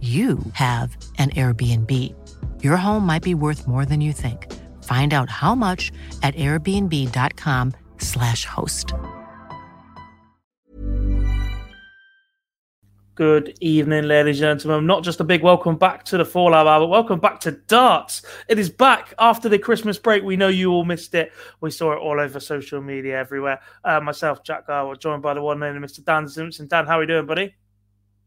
[0.00, 2.14] you have an Airbnb.
[2.62, 4.52] Your home might be worth more than you think.
[4.84, 5.90] Find out how much
[6.22, 8.92] at airbnb.com/slash host.
[13.16, 14.86] Good evening, ladies and gentlemen.
[14.86, 18.20] Not just a big welcome back to the Fallout Hour, but welcome back to darts.
[18.46, 20.22] It is back after the Christmas break.
[20.22, 21.32] We know you all missed it.
[21.62, 23.60] We saw it all over social media everywhere.
[23.82, 26.04] Uh, myself, Jack Garwood, joined by the one named Mr.
[26.04, 26.66] Dan Simpson.
[26.66, 27.54] Dan, how are you doing, buddy?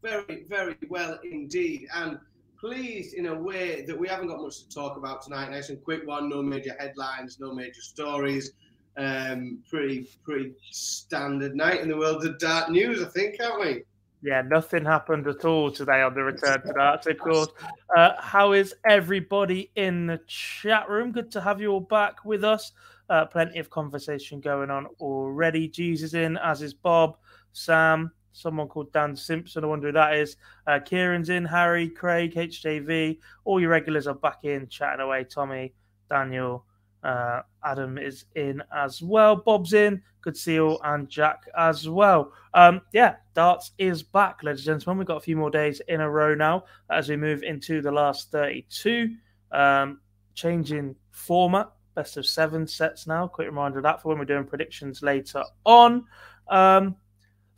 [0.02, 1.88] Very, very well indeed.
[1.94, 2.18] And
[2.58, 5.50] pleased in a way that we haven't got much to talk about tonight.
[5.50, 8.52] Nice and quick one, no major headlines, no major stories.
[8.96, 13.82] Um, pretty, pretty standard night in the world of dart news, I think, aren't we?
[14.22, 17.48] Yeah, nothing happened at all today on the return to darts, of course.
[17.96, 21.12] Uh, how is everybody in the chat room?
[21.12, 22.72] Good to have you all back with us.
[23.08, 25.68] Uh, plenty of conversation going on already.
[25.68, 27.16] Jesus in, as is Bob,
[27.52, 29.64] Sam, someone called Dan Simpson.
[29.64, 30.36] I wonder who that is.
[30.66, 33.18] Uh, Kieran's in, Harry, Craig, HJV.
[33.44, 35.24] All your regulars are back in, chatting away.
[35.24, 35.74] Tommy,
[36.08, 36.64] Daniel,
[37.02, 39.36] uh, Adam is in as well.
[39.36, 40.02] Bob's in.
[40.22, 42.32] Good to see seal and Jack as well.
[42.52, 44.98] Um, yeah, darts is back, ladies and gentlemen.
[44.98, 47.90] We've got a few more days in a row now as we move into the
[47.90, 49.14] last 32.
[49.50, 50.00] Um,
[50.34, 53.26] changing format, best of seven sets now.
[53.26, 56.04] Quick reminder of that for when we're doing predictions later on.
[56.48, 56.96] Um,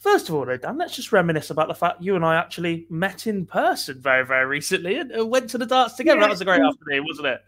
[0.03, 2.87] First of all, though, Dan, let's just reminisce about the fact you and I actually
[2.91, 6.19] met in person very, very recently and went to the darts together.
[6.19, 7.45] Yeah, that was a great afternoon, wasn't it?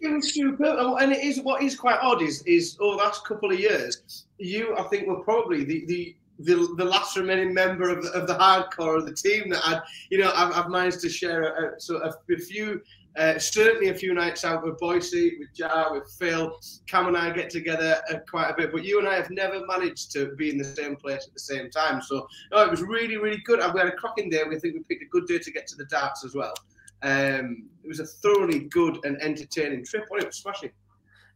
[0.00, 3.02] It was super, oh, and it is what is quite odd is is over the
[3.02, 7.52] last couple of years, you I think were probably the the the, the last remaining
[7.52, 10.70] member of the, of the hardcore of the team that had, you know, I've, I've
[10.70, 12.80] managed to share a, a, so a, a few
[13.16, 16.56] uh, certainly a few nights out with Boise, with Jar, with Phil.
[16.86, 19.66] Cam and I get together uh, quite a bit, but you and I have never
[19.66, 22.00] managed to be in the same place at the same time.
[22.02, 23.60] So no, it was really, really good.
[23.60, 24.42] And we had a cracking day.
[24.48, 26.54] We think we picked a good day to get to the darts as well.
[27.02, 30.04] Um, it was a thoroughly good and entertaining trip.
[30.10, 30.70] Well, it was smashing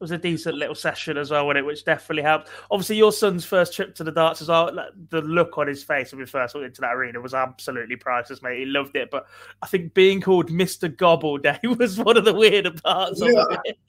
[0.04, 2.50] was a decent little session as well, it, which definitely helped.
[2.70, 4.70] Obviously, your son's first trip to the darts as well.
[5.08, 8.42] The look on his face when we first went into that arena was absolutely priceless,
[8.42, 8.58] mate.
[8.58, 9.10] He loved it.
[9.10, 9.26] But
[9.62, 10.94] I think being called Mr.
[10.94, 13.22] Gobble Day was one of the weirder parts.
[13.22, 13.44] Yeah,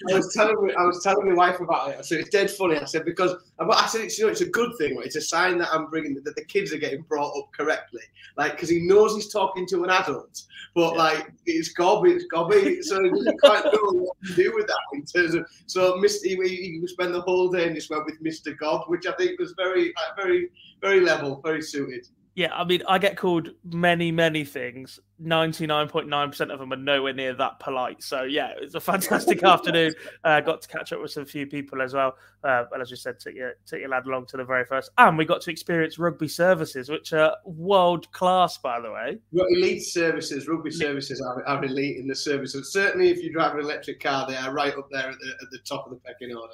[0.10, 1.98] I was telling I was telling my wife about it.
[2.00, 2.78] I said it's dead funny.
[2.78, 4.98] I said because I said it's you know it's a good thing.
[5.04, 8.04] It's a sign that I'm bringing that the kids are getting brought up correctly.
[8.38, 10.44] Like because he knows he's talking to an adult,
[10.74, 10.98] but yeah.
[10.98, 12.82] like it's gobby, it's gobby.
[12.82, 16.24] so he doesn't quite know what to do with that in terms of so Mr.
[16.24, 18.58] He, he spent the whole day and just went with Mr.
[18.58, 20.50] God, which I think was very, uh, very,
[20.82, 22.08] very level, very suited.
[22.36, 25.00] Yeah, I mean, I get called many, many things.
[25.24, 28.04] 99.9% of them are nowhere near that polite.
[28.04, 29.94] So, yeah, it was a fantastic afternoon.
[30.22, 32.18] Uh, got to catch up with some few people as well.
[32.44, 34.92] Uh, and as we said, took your, took your lad along to the very first.
[34.98, 39.18] And we got to experience rugby services, which are world class, by the way.
[39.32, 42.74] Well, elite services, rugby services are, are elite in the services.
[42.74, 45.52] Certainly, if you drive an electric car, they are right up there at the, at
[45.52, 46.54] the top of the pecking order.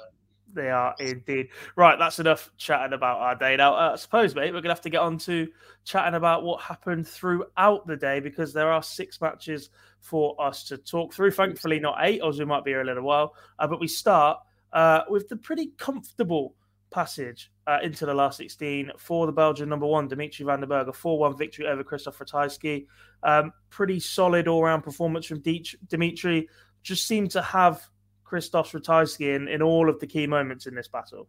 [0.54, 1.48] They are indeed.
[1.76, 3.56] Right, that's enough chatting about our day.
[3.56, 5.48] Now, uh, I suppose, mate, we're going to have to get on to
[5.84, 9.70] chatting about what happened throughout the day because there are six matches
[10.00, 11.30] for us to talk through.
[11.30, 13.34] Thankfully, not eight, or we might be here a little while.
[13.58, 14.38] Uh, but we start
[14.72, 16.54] uh, with the pretty comfortable
[16.90, 20.88] passage uh, into the last 16 for the Belgian number one, Dimitri Van den Bergh,
[20.88, 22.86] a 4 1 victory over Christoph Ratajski.
[23.22, 25.42] Um, pretty solid all round performance from
[25.88, 26.48] Dimitri.
[26.82, 27.88] Just seemed to have
[28.32, 31.28] Christoph Ratajski in, in all of the key moments in this battle.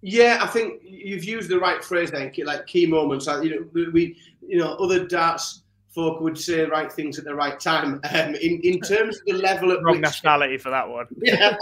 [0.00, 3.26] Yeah, I think you've used the right phrase then, like key moments.
[3.26, 5.64] You know, we, you know, other darts
[5.94, 8.00] folk would say the right things at the right time.
[8.14, 11.06] Um, in in terms of the level at wrong which, nationality for that one.
[11.18, 11.58] Yeah.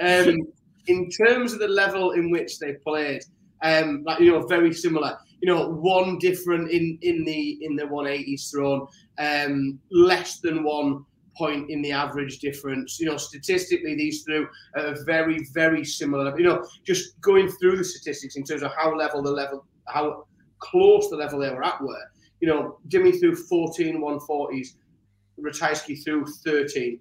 [0.00, 0.38] um,
[0.86, 3.24] in terms of the level in which they played,
[3.62, 5.18] um, like you know, very similar.
[5.42, 8.86] You know, one different in in the in the 180s thrown,
[9.18, 11.04] um, less than one
[11.36, 12.98] point in the average difference.
[13.00, 16.36] You know, statistically, these threw are very very similar.
[16.38, 20.26] You know, just going through the statistics in terms of how level the level, how
[20.58, 22.04] close the level they were at were.
[22.40, 24.68] You know, Dimi threw 14 140s,
[25.40, 27.00] Ratajski threw 13.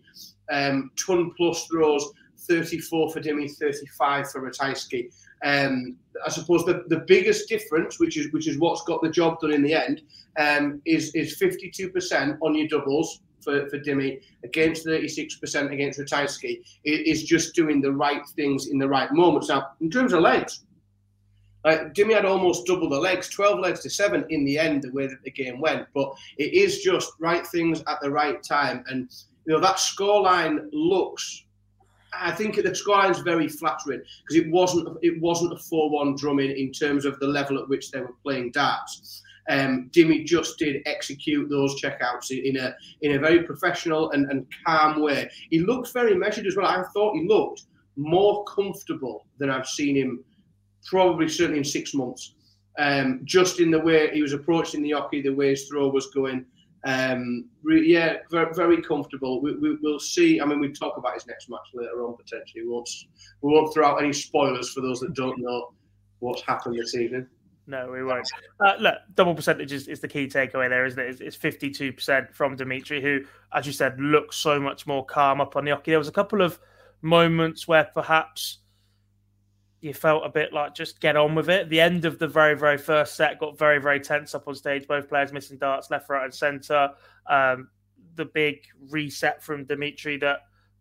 [0.52, 2.12] Um, ton plus throws
[2.48, 5.10] 34 for Dimi, 35 for Ratajski.
[5.44, 9.40] Um, I suppose the, the biggest difference, which is which is what's got the job
[9.40, 10.02] done in the end,
[10.38, 16.62] um, is is 52% on your doubles for, for Dimi against 36% against Ratajski.
[16.84, 19.50] Is just doing the right things in the right moments.
[19.50, 20.64] Now, in terms of legs,
[21.66, 24.92] like Dimi had almost double the legs, 12 legs to seven in the end, the
[24.92, 25.88] way that the game went.
[25.94, 28.84] But it is just right things at the right time.
[28.88, 29.10] And,
[29.46, 31.46] you know, that scoreline looks
[32.20, 36.52] I think the scoreline is very flattering because it wasn't it wasn't a four-one drumming
[36.52, 39.24] in terms of the level at which they were playing darts.
[39.50, 44.46] Um, Dimi just did execute those checkouts in a in a very professional and, and
[44.66, 45.30] calm way.
[45.50, 46.68] He looked very measured as well.
[46.68, 47.64] I thought he looked
[47.96, 50.24] more comfortable than I've seen him
[50.86, 52.36] probably certainly in six months.
[52.80, 56.08] Um, just in the way he was approaching the hockey, the way his throw was
[56.08, 56.46] going.
[56.86, 59.42] Um, re- yeah, very, very comfortable.
[59.42, 60.42] We, we, will see.
[60.42, 62.64] I mean, we talk about his next match later on potentially.
[62.64, 62.90] We won't,
[63.42, 65.74] we won't throw out any spoilers for those that don't know
[66.20, 67.28] what's happened this evening.
[67.66, 68.30] No, we won't.
[68.60, 71.22] Uh, look, double percentage is, is, the key takeaway there, isn't it?
[71.22, 73.22] It's, it's 52% from Dimitri, who,
[73.54, 75.92] as you said, looks so much more calm up on the hockey.
[75.92, 76.60] There was a couple of
[77.02, 78.60] moments where perhaps
[79.80, 81.70] you felt a bit like just get on with it.
[81.70, 84.88] The end of the very, very first set got very, very tense up on stage.
[84.88, 86.90] Both players missing darts left, right, and centre.
[87.30, 87.70] Um,
[88.16, 90.40] the big reset from Dimitri that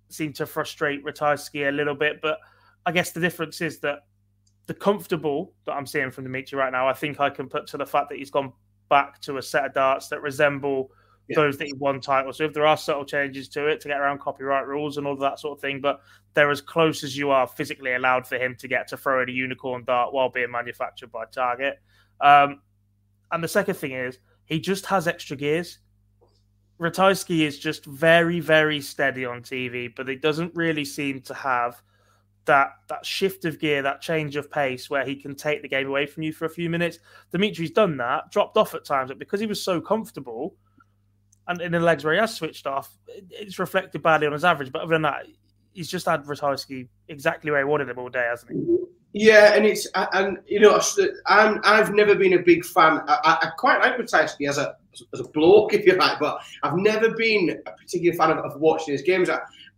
[0.08, 2.20] seemed to frustrate Ratajski a little bit.
[2.20, 2.38] But
[2.86, 4.00] I guess the difference is that
[4.66, 7.76] the comfortable that I'm seeing from Dimitri right now, I think I can put to
[7.76, 8.52] the fact that he's gone
[8.88, 10.90] back to a set of darts that resemble
[11.28, 11.36] yeah.
[11.36, 12.38] those that he won titles.
[12.38, 15.14] So if there are subtle changes to it to get around copyright rules and all
[15.14, 16.00] of that sort of thing, but
[16.34, 19.28] they're as close as you are physically allowed for him to get to throw in
[19.28, 21.80] a unicorn dart while being manufactured by Target.
[22.20, 22.60] Um,
[23.30, 25.78] and the second thing is he just has extra gears.
[26.80, 31.80] Ratajski is just very, very steady on TV, but it doesn't really seem to have
[32.44, 35.86] that that shift of gear, that change of pace where he can take the game
[35.86, 36.98] away from you for a few minutes.
[37.30, 40.54] Dimitri's done that, dropped off at times, but because he was so comfortable,
[41.48, 42.96] and in the legs where he has switched off,
[43.30, 44.72] it's reflected badly on his average.
[44.72, 45.26] But other than that,
[45.72, 46.24] he's just had
[47.08, 48.76] exactly where he wanted him all day, hasn't he?
[49.14, 50.80] Yeah, and it's and you know
[51.26, 53.00] I'm I've never been a big fan.
[53.06, 54.76] I, I quite like Ratajski as a
[55.12, 58.58] as a bloke, if you like, but I've never been a particular fan of, of
[58.60, 59.28] watching his games.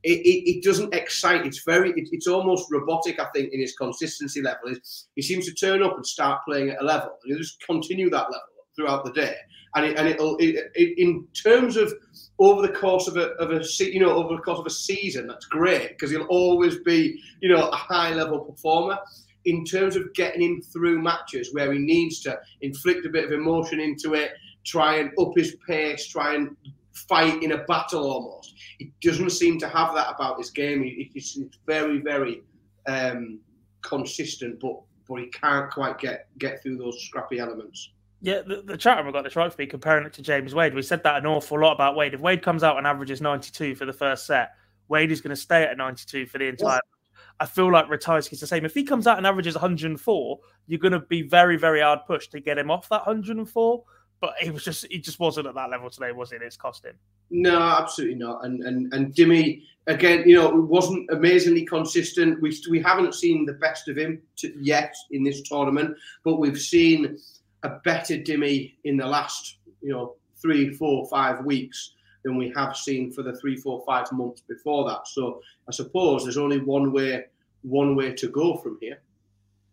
[0.04, 1.46] It, it, it, doesn't excite.
[1.46, 3.18] It's very, it, it's almost robotic.
[3.18, 4.74] I think in his consistency level,
[5.16, 8.10] he seems to turn up and start playing at a level, and he just continue
[8.10, 8.40] that level
[8.76, 9.34] throughout the day
[9.74, 11.92] and it, and it'll it, it, in terms of
[12.38, 15.26] over the course of a of a you know over the course of a season
[15.26, 18.98] that's great because he'll always be you know a high level performer
[19.44, 23.32] in terms of getting him through matches where he needs to inflict a bit of
[23.32, 24.32] emotion into it
[24.64, 26.56] try and up his pace try and
[26.94, 31.10] fight in a battle almost he doesn't seem to have that about his game he,
[31.12, 32.42] he's very very
[32.86, 33.40] um,
[33.82, 37.90] consistent but but he can't quite get get through those scrappy elements
[38.24, 40.74] yeah, the, the chat room got this right for me comparing it to James Wade.
[40.74, 42.14] We said that an awful lot about Wade.
[42.14, 44.52] If Wade comes out and averages 92 for the first set,
[44.88, 46.76] Wade is going to stay at 92 for the entire.
[46.76, 47.24] Yeah.
[47.40, 48.64] I feel like Ratajski's the same.
[48.64, 52.32] If he comes out and averages 104, you're going to be very, very hard pushed
[52.32, 53.84] to get him off that 104.
[54.20, 56.42] But he was just he just wasn't at that level today, was it?
[56.42, 56.94] It's cost him.
[57.30, 58.44] No, absolutely not.
[58.44, 62.40] And and and Dimi again, you know, wasn't amazingly consistent.
[62.40, 66.60] We we haven't seen the best of him to, yet in this tournament, but we've
[66.60, 67.18] seen
[67.64, 71.94] a better Dimi in the last, you know, three, four, five weeks
[72.24, 75.06] than we have seen for the three, four, five months before that.
[75.06, 77.24] So I suppose there's only one way,
[77.62, 79.00] one way to go from here.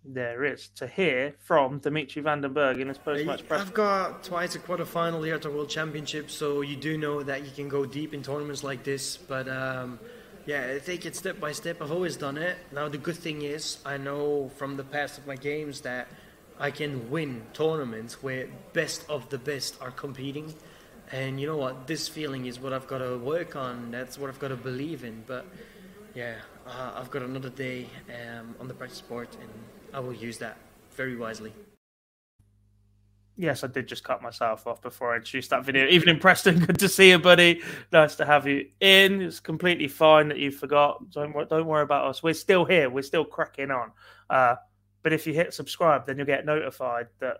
[0.03, 3.61] There is to hear from Dimitri Van den Bergh in his post-match press.
[3.61, 7.45] I've got twice a quarterfinal here at the World Championship, so you do know that
[7.45, 9.15] you can go deep in tournaments like this.
[9.15, 9.99] But um,
[10.45, 11.81] Yeah, I take it step by step.
[11.81, 12.57] I've always done it.
[12.71, 16.07] Now the good thing is, I know from the past of my games that
[16.59, 20.53] I can win tournaments where best of the best are competing.
[21.11, 21.87] And you know what?
[21.87, 23.91] This feeling is what I've got to work on.
[23.91, 25.23] That's what I've got to believe in.
[25.27, 25.45] But
[26.15, 29.49] yeah, uh, I've got another day um, on the practice board, and
[29.93, 30.57] I will use that
[30.95, 31.53] very wisely.
[33.37, 35.87] Yes, I did just cut myself off before I introduced that video.
[35.87, 36.59] Evening, Preston.
[36.65, 37.61] Good to see you, buddy.
[37.91, 39.21] Nice to have you in.
[39.21, 41.09] It's completely fine that you forgot.
[41.11, 42.21] Don't don't worry about us.
[42.21, 42.89] We're still here.
[42.89, 43.91] We're still cracking on.
[44.29, 44.55] Uh,
[45.01, 47.37] but if you hit subscribe, then you'll get notified that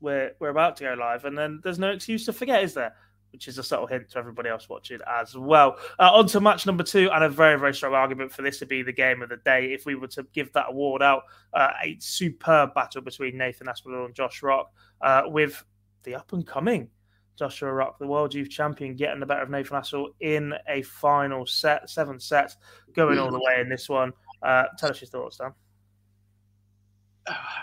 [0.00, 2.94] we're we're about to go live, and then there's no excuse to forget, is there?
[3.34, 5.76] Which is a subtle hint to everybody else watching as well.
[5.98, 8.66] Uh, on to match number two, and a very very strong argument for this to
[8.66, 9.72] be the game of the day.
[9.72, 14.04] If we were to give that award out, uh, a superb battle between Nathan Aspinall
[14.04, 15.64] and Josh Rock, uh, with
[16.04, 16.88] the up and coming
[17.36, 21.44] Joshua Rock, the world youth champion, getting the better of Nathan Aspinall in a final
[21.44, 22.56] set, seven sets,
[22.94, 24.12] going all the way in this one.
[24.42, 25.52] Uh, tell us your thoughts, Dan.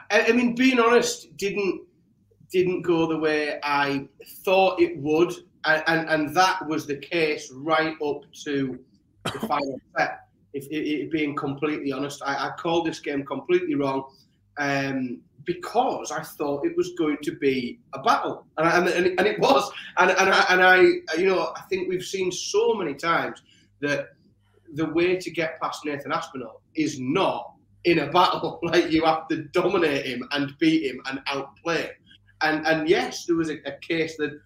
[0.10, 1.88] I mean, being honest, didn't
[2.52, 4.10] didn't go the way I
[4.44, 5.34] thought it would,
[5.66, 8.80] and, and, and that was the case right up to
[9.26, 10.28] the final set.
[10.54, 14.04] If, if, if, being completely honest, I, I, called this game completely wrong
[14.58, 19.28] um, because I thought it was going to be a battle, and, I, and, and
[19.28, 19.72] it was.
[19.98, 20.82] And, and, I, and I,
[21.18, 23.42] you know, I think we've seen so many times
[23.80, 24.10] that
[24.74, 27.54] the way to get past Nathan Aspinall is not
[27.84, 28.60] in a battle.
[28.64, 31.90] Like you have to dominate him and beat him and outplay him.
[32.42, 34.40] And and yes, there was a, a case that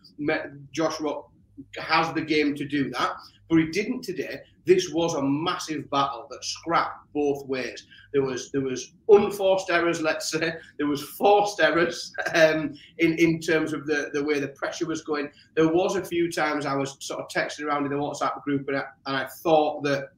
[0.72, 1.30] Josh Rock
[1.78, 3.14] has the game to do that,
[3.50, 4.42] but he didn't today.
[4.66, 7.86] This was a massive battle that scrapped both ways.
[8.14, 10.54] There was there was unforced errors, let's say.
[10.78, 15.02] There was forced errors um, in in terms of the the way the pressure was
[15.04, 15.30] going.
[15.56, 18.68] There was a few times I was sort of texting around in the WhatsApp group,
[18.68, 20.10] and I, and I thought that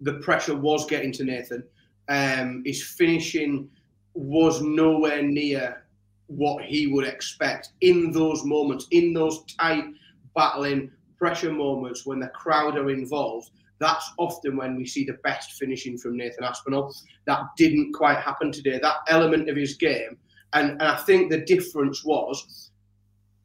[0.00, 1.64] the pressure was getting to Nathan.
[2.08, 3.68] Um, his finishing
[4.14, 5.84] was nowhere near
[6.28, 9.84] what he would expect in those moments, in those tight,
[10.34, 13.50] battling pressure moments when the crowd are involved.
[13.80, 16.94] That's often when we see the best finishing from Nathan Aspinall.
[17.26, 18.78] That didn't quite happen today.
[18.80, 20.18] That element of his game,
[20.52, 22.70] and, and I think the difference was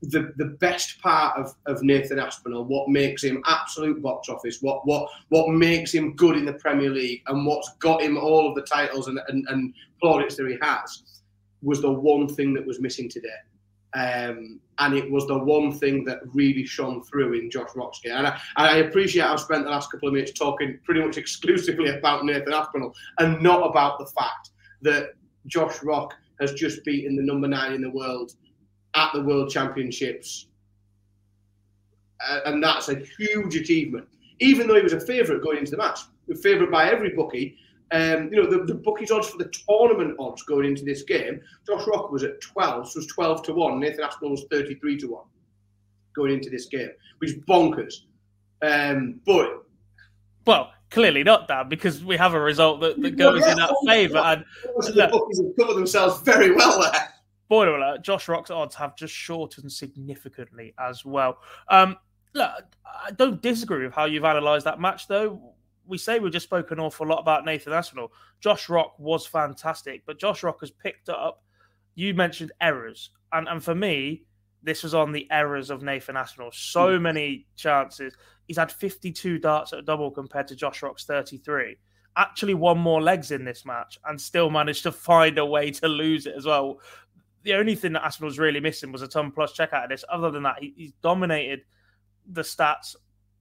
[0.02, 4.86] the the best part of, of Nathan Aspinall, what makes him absolute box office, what
[4.86, 8.56] what what makes him good in the Premier League, and what's got him all of
[8.56, 11.04] the titles and, and, and plaudits that he has
[11.64, 13.30] was the one thing that was missing today.
[13.96, 18.14] Um, and it was the one thing that really shone through in Josh Rock's game.
[18.14, 21.18] And I, and I, appreciate I've spent the last couple of minutes talking pretty much
[21.18, 24.50] exclusively about Nathan Aspinall and not about the fact
[24.82, 25.14] that
[25.46, 28.34] Josh Rock has just beaten the number nine in the world
[28.96, 30.48] at the World Championships.
[32.28, 34.08] Uh, and that's a huge achievement.
[34.40, 36.00] Even though he was a favourite going into the match,
[36.32, 37.58] a favourite by every bookie,
[37.94, 41.40] um, you know, the, the bookies odds for the tournament odds going into this game,
[41.68, 43.80] Josh Rock was at 12, so it was 12 to 1.
[43.80, 45.24] Nathan Aspinall was 33 to 1
[46.16, 47.94] going into this game, which is bonkers.
[48.64, 49.64] Um, but.
[50.48, 53.60] Well, clearly not, that because we have a result that, that goes well, yeah, in
[53.60, 54.18] our favour.
[54.18, 57.10] And the bookies have covered themselves very well there.
[57.46, 61.38] Spoiler alert, Josh Rock's odds have just shortened significantly as well.
[61.68, 61.98] Um,
[62.34, 62.50] look,
[62.84, 65.53] I don't disagree with how you've analysed that match, though
[65.86, 68.12] we say we've just spoken an awful lot about Nathan Aspinall.
[68.40, 71.44] Josh Rock was fantastic, but Josh Rock has picked up.
[71.96, 74.24] You mentioned errors, and and for me,
[74.64, 76.52] this was on the errors of Nathan Aspinall.
[76.54, 77.02] So mm.
[77.02, 78.16] many chances.
[78.48, 81.78] He's had 52 darts at a double compared to Josh Rock's 33.
[82.16, 85.88] Actually, won more legs in this match and still managed to find a way to
[85.88, 86.80] lose it as well.
[87.44, 89.90] The only thing that Aspinall was really missing was a ton plus check out of
[89.90, 90.06] this.
[90.10, 91.62] Other than that, he, he's dominated
[92.26, 92.96] the stats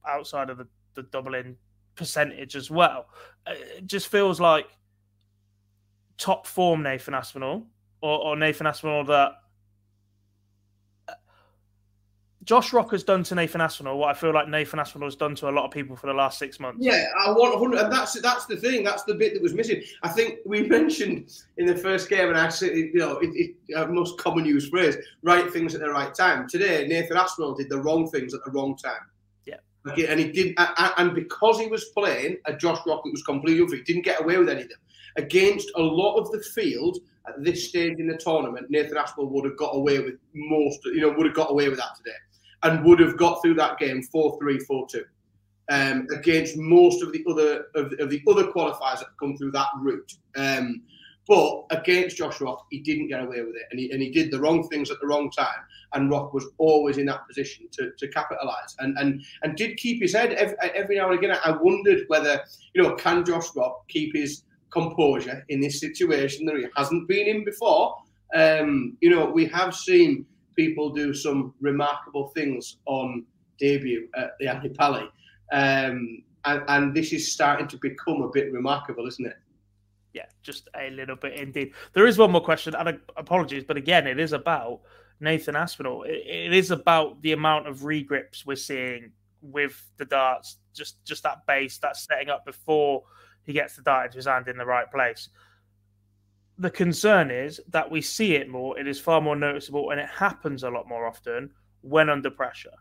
[0.07, 1.55] outside of the, the doubling
[1.95, 3.07] percentage as well.
[3.45, 4.67] Uh, it just feels like
[6.17, 7.65] top form Nathan Aspinall
[8.01, 9.33] or, or Nathan Aspinall that
[11.07, 11.13] uh,
[12.43, 15.35] Josh Rock has done to Nathan Aspinall what I feel like Nathan Aspinall has done
[15.35, 16.79] to a lot of people for the last six months.
[16.81, 18.83] Yeah, I want 100, and that's that's the thing.
[18.83, 19.81] That's the bit that was missing.
[20.03, 23.89] I think we mentioned in the first game, and I said, you know, it, it,
[23.89, 26.47] most common used phrase: right things at the right time.
[26.47, 29.01] Today, Nathan Aspinall did the wrong things at the wrong time.
[29.89, 33.79] Okay, and he did, and because he was playing a Josh Rock was completely unfair,
[33.79, 34.77] he didn't get away with anything.
[35.17, 39.45] Against a lot of the field at this stage in the tournament, Nathan Aspinall would
[39.45, 42.15] have got away with most, you know, would have got away with that today,
[42.63, 45.03] and would have got through that game 4-3, 4-2.
[45.69, 49.67] Um, against most of the other of, of, the other qualifiers that come through that
[49.79, 50.11] route.
[50.35, 50.81] Um,
[51.27, 54.29] But against Josh Rock, he didn't get away with it, and he and he did
[54.29, 55.63] the wrong things at the wrong time.
[55.93, 60.01] And Rock was always in that position to, to capitalise, and and and did keep
[60.01, 61.37] his head every, every now and again.
[61.43, 62.41] I wondered whether
[62.73, 67.27] you know can Josh Rock keep his composure in this situation that he hasn't been
[67.27, 67.95] in before.
[68.35, 70.25] Um, you know, we have seen
[70.55, 73.23] people do some remarkable things on
[73.59, 75.07] debut at the Pally.
[75.51, 79.37] Um, and, and this is starting to become a bit remarkable, isn't it?
[80.13, 81.73] Yeah, just a little bit indeed.
[81.93, 84.81] There is one more question, and apologies, but again, it is about
[85.19, 86.03] Nathan Aspinall.
[86.03, 91.23] it, it is about the amount of regrips we're seeing with the darts, just just
[91.23, 93.03] that base, that setting up before
[93.43, 95.29] he gets the dart into his hand in the right place.
[96.59, 100.09] The concern is that we see it more, it is far more noticeable, and it
[100.09, 101.49] happens a lot more often
[101.81, 102.71] when under pressure.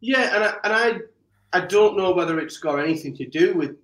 [0.00, 0.72] Yeah, and I, and
[1.52, 3.76] I I don't know whether it's got anything to do with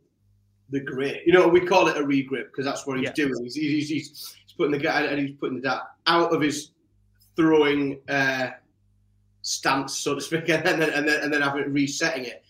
[0.71, 1.23] the grip.
[1.27, 3.13] You know, we call it a regrip because that's what he's yeah.
[3.13, 3.43] doing.
[3.43, 6.71] He's, he's, he's, he's, putting the guy and he's putting the dart out of his
[7.35, 8.51] throwing uh,
[9.43, 12.45] stance, so to speak, and then and then and then having resetting it.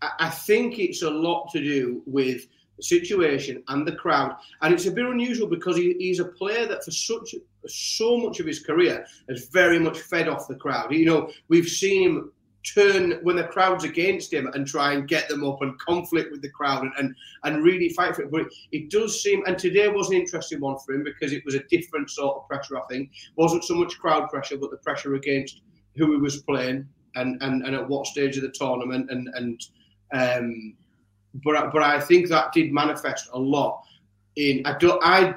[0.00, 4.72] I, I think it's a lot to do with the situation and the crowd, and
[4.72, 7.34] it's a bit unusual because he, he's a player that for such
[7.66, 10.92] so much of his career has very much fed off the crowd.
[10.92, 12.32] You know, we've seen him
[12.64, 16.40] turn when the crowd's against him and try and get them up and conflict with
[16.40, 18.30] the crowd and, and, and really fight for it.
[18.30, 21.44] But it, it, does seem, and today was an interesting one for him because it
[21.44, 23.10] was a different sort of pressure, I think.
[23.36, 25.60] wasn't so much crowd pressure, but the pressure against
[25.96, 29.10] who he was playing and, and, and at what stage of the tournament.
[29.10, 29.60] And, and
[30.12, 30.74] um,
[31.44, 33.82] but, but I think that did manifest a lot
[34.36, 35.34] in, I don't, I,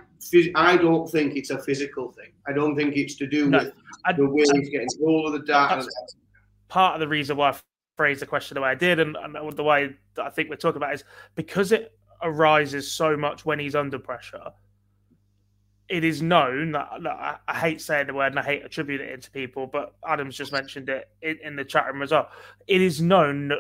[0.56, 2.32] I don't think it's a physical thing.
[2.48, 3.74] I don't think it's to do no, with
[4.06, 5.86] I, the way he's getting all of the data
[6.68, 7.56] part of the reason why I
[7.96, 10.56] phrased the question the way I did, and, and the way that I think we're
[10.56, 11.04] talking about is
[11.36, 14.52] because it arises so much when he's under pressure.
[15.90, 19.22] It is known that, that I, hate saying the word and I hate attributing it
[19.22, 22.30] to people, but Adams just mentioned it in, in the chat room as well.
[22.68, 23.60] It is known that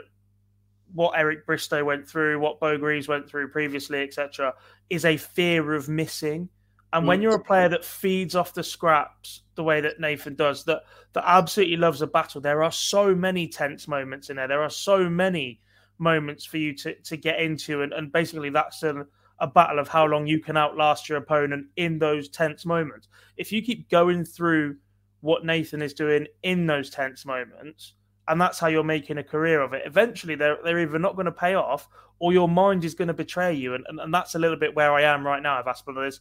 [0.93, 4.53] what Eric Bristow went through, what Bo Greaves went through previously, etc.,
[4.89, 6.49] is a fear of missing
[6.93, 7.23] and when mm.
[7.23, 11.23] you're a player that feeds off the scraps the way that Nathan does, that that
[11.25, 14.47] absolutely loves a battle, there are so many tense moments in there.
[14.47, 15.59] There are so many
[15.99, 19.05] moments for you to, to get into, and, and basically that's a,
[19.39, 23.07] a battle of how long you can outlast your opponent in those tense moments.
[23.35, 24.77] If you keep going through
[25.21, 27.93] what Nathan is doing in those tense moments,
[28.27, 29.83] and that's how you're making a career of it.
[29.85, 31.87] Eventually, they're they're either not going to pay off,
[32.19, 34.75] or your mind is going to betray you, and, and, and that's a little bit
[34.75, 35.59] where I am right now.
[35.59, 36.19] If Aspinall is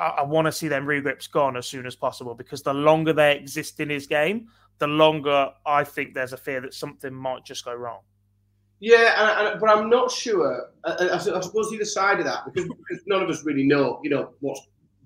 [0.00, 3.36] I, want to see them regrips gone as soon as possible because the longer they
[3.36, 7.64] exist in his game, the longer I think there's a fear that something might just
[7.64, 8.00] go wrong.
[8.80, 10.70] Yeah, and, and, but I'm not sure.
[10.84, 14.08] I, I, suppose either side of that because, because, none of us really know, you
[14.08, 14.62] know, what's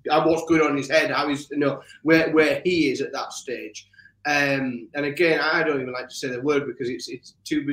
[0.09, 3.01] uh, what's going on in his head, how he's, you know, where where he is
[3.01, 3.89] at that stage.
[4.25, 7.65] Um, and again, I don't even like to say the word because it's it's too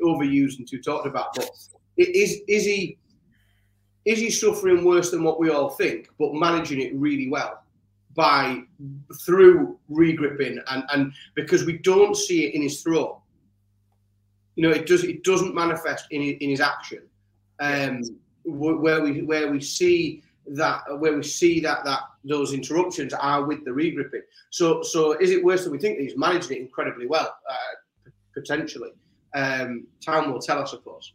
[0.00, 1.34] overused and too talked about.
[1.34, 1.50] But
[1.96, 2.98] is is he
[4.08, 7.62] is he suffering worse than what we all think, but managing it really well
[8.14, 8.62] by
[9.20, 13.20] through regripping and and because we don't see it in his throat.
[14.56, 17.02] You know, it does it doesn't manifest in in his action.
[17.60, 18.02] Um,
[18.44, 23.62] where we where we see that where we see that that those interruptions are with
[23.66, 24.22] the regripping.
[24.48, 25.98] So so is it worse than we think?
[25.98, 28.92] He's managing it incredibly well, uh, potentially.
[29.34, 31.12] Um, time will tell, us, I suppose.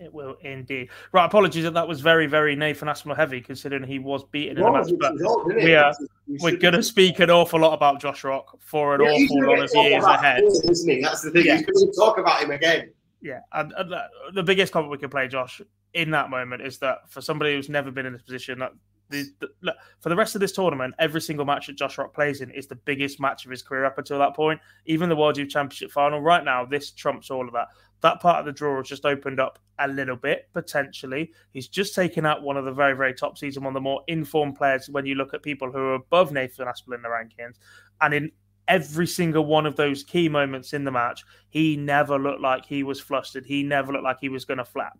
[0.00, 0.90] It will indeed.
[1.10, 4.62] Right, apologies that that was very, very Nathan Aspinall heavy, considering he was beaten in
[4.62, 4.90] the match.
[4.98, 5.16] But
[5.56, 5.92] we are
[6.40, 9.58] we're going to speak an awful lot about Josh Rock for an yeah, awful lot
[9.64, 10.44] of years ahead.
[10.44, 11.02] Him, isn't he?
[11.02, 11.46] That's the thing.
[11.46, 11.56] Yeah.
[11.56, 12.92] He's going to talk about him again.
[13.20, 13.92] Yeah, and, and
[14.34, 15.60] the biggest comment we can play, Josh,
[15.94, 18.72] in that moment is that for somebody who's never been in this position, that
[19.10, 22.14] the, the, look, for the rest of this tournament, every single match that Josh Rock
[22.14, 24.60] plays in is the biggest match of his career up until that point.
[24.86, 27.68] Even the World Youth Championship final, right now, this trumps all of that
[28.00, 31.32] that part of the draw has just opened up a little bit potentially.
[31.52, 33.80] He's just taken out one of the very, very top seeds and one of the
[33.80, 37.08] more informed players when you look at people who are above Nathan Aspinall in the
[37.08, 37.56] rankings.
[38.00, 38.32] And in
[38.68, 42.82] every single one of those key moments in the match, he never looked like he
[42.82, 43.46] was flustered.
[43.46, 44.98] He never looked like he was going to flap.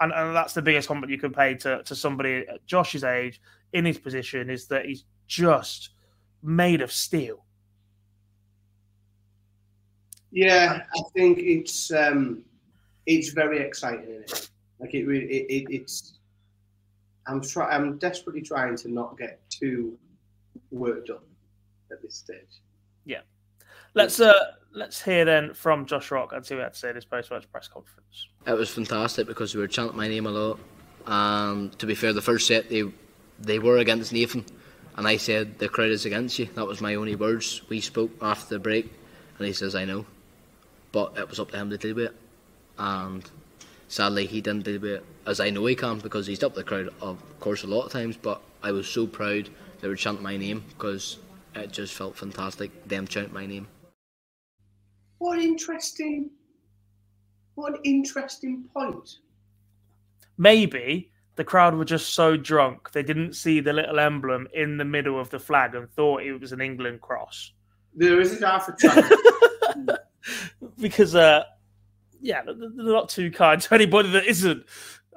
[0.00, 3.40] And, and that's the biggest compliment you can pay to, to somebody at Josh's age
[3.72, 5.90] in his position is that he's just
[6.42, 7.44] made of steel.
[10.32, 12.42] Yeah, I think it's um,
[13.06, 14.10] it's very exciting.
[14.10, 14.48] It?
[14.80, 16.14] Like it, it, it, it's.
[17.26, 17.70] I'm try.
[17.70, 19.96] I'm desperately trying to not get too
[20.70, 21.24] worked up
[21.92, 22.62] at this stage.
[23.04, 23.20] Yeah,
[23.94, 24.32] let's uh
[24.72, 27.30] let's hear then from Josh Rock and see what he had to say this post
[27.30, 28.28] match press conference.
[28.46, 30.58] It was fantastic because we were chanting my name a lot.
[31.06, 32.84] And to be fair, the first set they
[33.38, 34.44] they were against Nathan,
[34.96, 36.46] and I said the crowd is against you.
[36.54, 37.62] That was my only words.
[37.68, 38.90] We spoke after the break,
[39.38, 40.06] and he says I know,
[40.92, 42.16] but it was up to him to deal with it.
[42.78, 43.28] And
[43.88, 46.64] sadly, he didn't deal with it as I know he can because he's up the
[46.64, 48.16] crowd, of course, a lot of times.
[48.16, 49.48] But I was so proud
[49.80, 51.18] they would chant my name because
[51.54, 52.86] it just felt fantastic.
[52.86, 53.66] Them chant my name.
[55.18, 56.30] What interesting,
[57.54, 59.18] what an interesting point.
[60.36, 64.84] Maybe the crowd were just so drunk they didn't see the little emblem in the
[64.84, 67.52] middle of the flag and thought it was an England cross.
[67.94, 69.12] There isn't half a chance.
[70.82, 71.44] because, uh,
[72.20, 74.64] yeah, they're not too kind to anybody that isn't.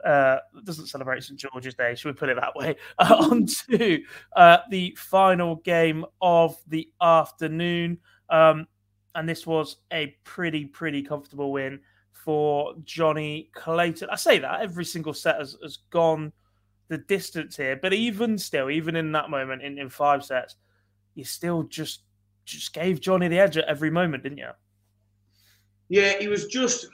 [0.05, 2.75] Uh, doesn't celebrate St George's Day, should we put it that way?
[2.99, 4.03] Uh, on to
[4.35, 7.97] uh, the final game of the afternoon.
[8.29, 8.67] Um,
[9.15, 11.79] and this was a pretty, pretty comfortable win
[12.11, 14.09] for Johnny Clayton.
[14.11, 16.31] I say that every single set has, has gone
[16.87, 20.55] the distance here, but even still, even in that moment in, in five sets,
[21.15, 22.01] you still just
[22.45, 24.49] just gave Johnny the edge at every moment, didn't you?
[25.89, 26.87] Yeah, he was just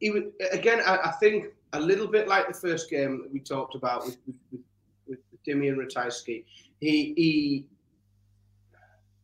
[0.00, 0.80] he was again.
[0.84, 4.16] I, I think a little bit like the first game that we talked about with
[4.50, 4.60] with,
[5.06, 6.44] with, Dimian Ratajski.
[6.80, 7.66] He he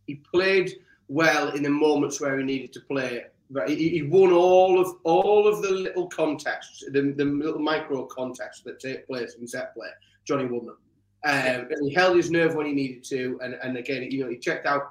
[0.06, 0.72] he played
[1.08, 3.24] well in the moments where he needed to play.
[3.66, 8.62] He, he won all of all of the little contests, the, the little micro contests
[8.62, 9.88] that take place in set play.
[10.24, 10.76] Johnny them.
[11.24, 14.30] Um, and he held his nerve when he needed to, and, and again, you know,
[14.30, 14.90] he checked out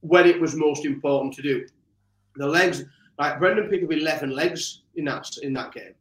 [0.00, 1.66] when it was most important to do.
[2.36, 2.84] The legs,
[3.18, 5.94] like Brendan picked up 11 legs in that in that game.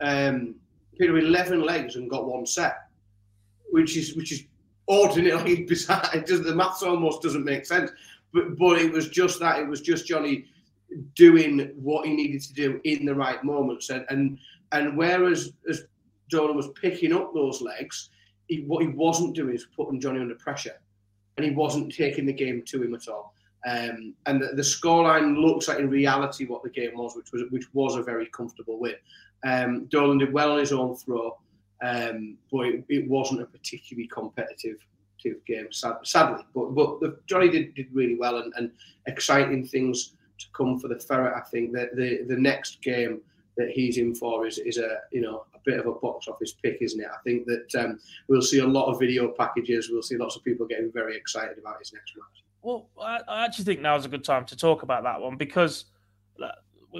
[0.00, 0.54] Um,
[0.98, 2.76] picked up 11 legs and got one set,
[3.70, 4.44] which is which is
[4.88, 6.08] ordinarily bizarre.
[6.14, 7.90] It does, the maths almost doesn't make sense
[8.32, 10.46] but but it was just that it was just Johnny
[11.14, 14.38] doing what he needed to do in the right moments and and
[14.72, 15.84] and whereas as
[16.30, 18.08] Dolan was picking up those legs,
[18.46, 20.80] he, what he wasn't doing is putting Johnny under pressure,
[21.36, 23.34] and he wasn't taking the game to him at all.
[23.64, 27.42] Um, and the, the scoreline looks like in reality what the game was, which was
[27.50, 28.96] which was a very comfortable win.
[29.44, 31.38] Um, Dolan did well on his own throw,
[31.82, 34.78] um, but it, it wasn't a particularly competitive
[35.46, 36.44] game, sad, sadly.
[36.54, 38.70] But but the, Johnny did, did really well and, and
[39.06, 41.34] exciting things to come for the ferret.
[41.36, 43.20] I think that the the next game
[43.56, 46.54] that he's in for is is a you know a bit of a box office
[46.62, 47.08] pick, isn't it?
[47.12, 49.90] I think that um, we'll see a lot of video packages.
[49.90, 52.42] We'll see lots of people getting very excited about his next match.
[52.62, 55.36] Well, I, I actually think now is a good time to talk about that one
[55.36, 55.86] because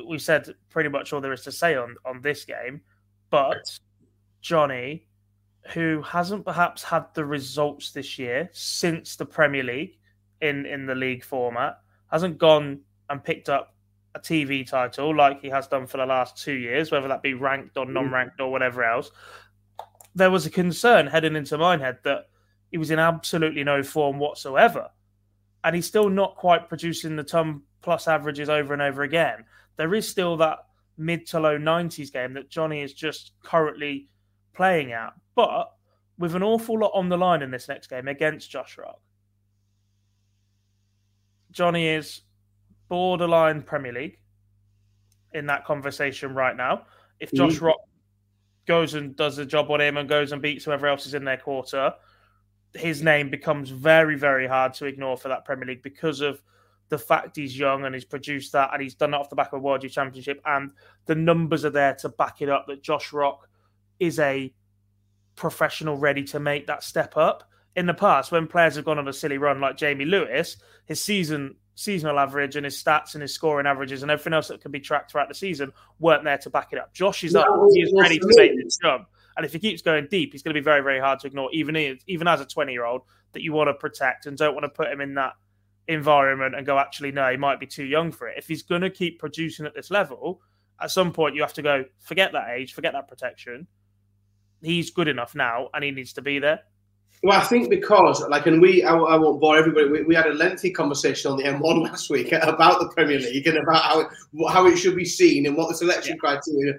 [0.09, 2.81] we said pretty much all there is to say on on this game,
[3.31, 3.79] but
[4.40, 5.07] Johnny
[5.72, 9.98] who hasn't perhaps had the results this year since the Premier League
[10.40, 11.79] in, in the league format,
[12.11, 13.75] hasn't gone and picked up
[14.14, 17.35] a TV title like he has done for the last two years, whether that be
[17.35, 17.92] ranked or mm.
[17.92, 19.11] non ranked or whatever else.
[20.14, 22.29] There was a concern heading into my head that
[22.70, 24.90] he was in absolutely no form whatsoever.
[25.64, 29.44] And he's still not quite producing the ton plus averages over and over again.
[29.77, 30.59] There is still that
[30.96, 34.09] mid to low 90s game that Johnny is just currently
[34.55, 35.12] playing at.
[35.35, 35.70] But
[36.18, 39.01] with an awful lot on the line in this next game against Josh Rock,
[41.51, 42.22] Johnny is
[42.88, 44.18] borderline Premier League
[45.33, 46.87] in that conversation right now.
[47.20, 47.33] If.
[47.33, 47.62] Josh mm.
[47.62, 47.79] Rock
[48.66, 51.25] goes and does a job on him and goes and beats whoever else is in
[51.25, 51.92] their quarter,
[52.75, 56.43] his name becomes very, very hard to ignore for that Premier League because of
[56.89, 59.53] the fact he's young and he's produced that and he's done it off the back
[59.53, 60.73] of a World Youth Championship and
[61.07, 63.49] the numbers are there to back it up that Josh Rock
[63.99, 64.53] is a
[65.37, 67.45] professional ready to make that step up.
[67.75, 71.01] In the past, when players have gone on a silly run like Jamie Lewis, his
[71.01, 74.71] season seasonal average and his stats and his scoring averages and everything else that can
[74.71, 76.93] be tracked throughout the season weren't there to back it up.
[76.93, 79.09] Josh is up; he is ready to make this jump.
[79.37, 81.51] And if he keeps going deep, he's going to be very, very hard to ignore,
[81.53, 84.88] even even as a twenty-year-old that you want to protect and don't want to put
[84.88, 85.33] him in that
[85.88, 88.38] environment and go, actually, no, he might be too young for it.
[88.38, 90.40] If he's going to keep producing at this level,
[90.81, 93.66] at some point you have to go, forget that age, forget that protection,
[94.62, 96.61] he's good enough now and he needs to be there.
[97.25, 99.88] Well, I think because, like, and we, I, I won't bore everybody.
[99.88, 103.47] We, we, had a lengthy conversation on the M1 last week about the Premier League
[103.47, 104.09] and about how it,
[104.49, 106.31] how it should be seen and what the selection yeah.
[106.31, 106.75] criteria.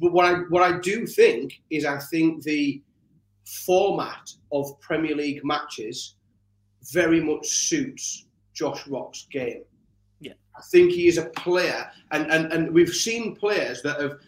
[0.00, 2.82] But what I what I do think is, I think the
[3.44, 6.16] format of Premier League matches
[6.92, 9.62] very much suits Josh Rock's game.
[10.20, 14.18] Yeah, I think he is a player, and and and we've seen players that have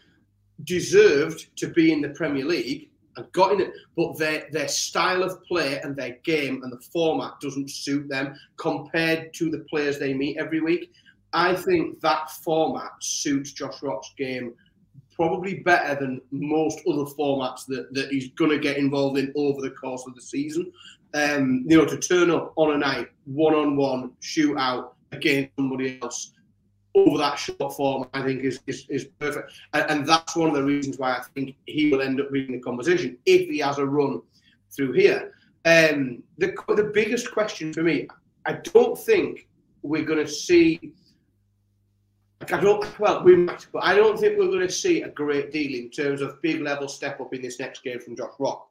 [0.64, 5.22] deserved to be in the Premier League and got in it, but their their style
[5.22, 9.98] of play and their game and the format doesn't suit them compared to the players
[9.98, 10.92] they meet every week.
[11.32, 14.54] I think that format suits Josh Rock's game
[15.14, 19.60] probably better than most other formats that, that he's going to get involved in over
[19.60, 20.72] the course of the season.
[21.14, 25.54] Um, you know, to turn up on a night, one on one, shoot out against
[25.56, 26.32] somebody else
[26.94, 29.52] over that short form, I think is is, is perfect.
[29.72, 32.52] And, and, that's one of the reasons why I think he will end up being
[32.52, 34.22] the conversation if he has a run
[34.70, 35.34] through here.
[35.64, 38.06] Um, the, the biggest question for me,
[38.46, 39.48] I don't think
[39.82, 40.92] we're going to see
[42.52, 42.98] I don't.
[42.98, 45.90] Well, we might, but I don't think we're going to see a great deal in
[45.90, 48.68] terms of big level step up in this next game from Josh Rock.